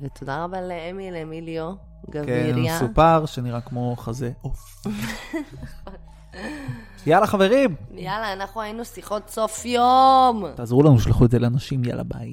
ותודה 0.00 0.44
רבה 0.44 0.60
לאמיל 0.60 1.14
אמיליו 1.16 1.72
כן, 2.12 2.22
גביריה. 2.22 2.76
מסופר 2.76 3.26
שנראה 3.26 3.60
כמו 3.60 3.96
חזה 3.96 4.30
עוף. 4.42 4.86
יאללה 7.06 7.26
חברים, 7.26 7.74
יאללה, 7.94 8.32
אנחנו 8.32 8.60
היינו 8.60 8.84
שיחות 8.84 9.28
סוף 9.28 9.64
יום. 9.64 10.44
תעזרו 10.54 10.82
לנו, 10.82 11.00
שלחו 11.00 11.24
את 11.24 11.30
זה 11.30 11.38
לאנשים, 11.38 11.84
יאללה 11.84 12.02
ביי. 12.02 12.32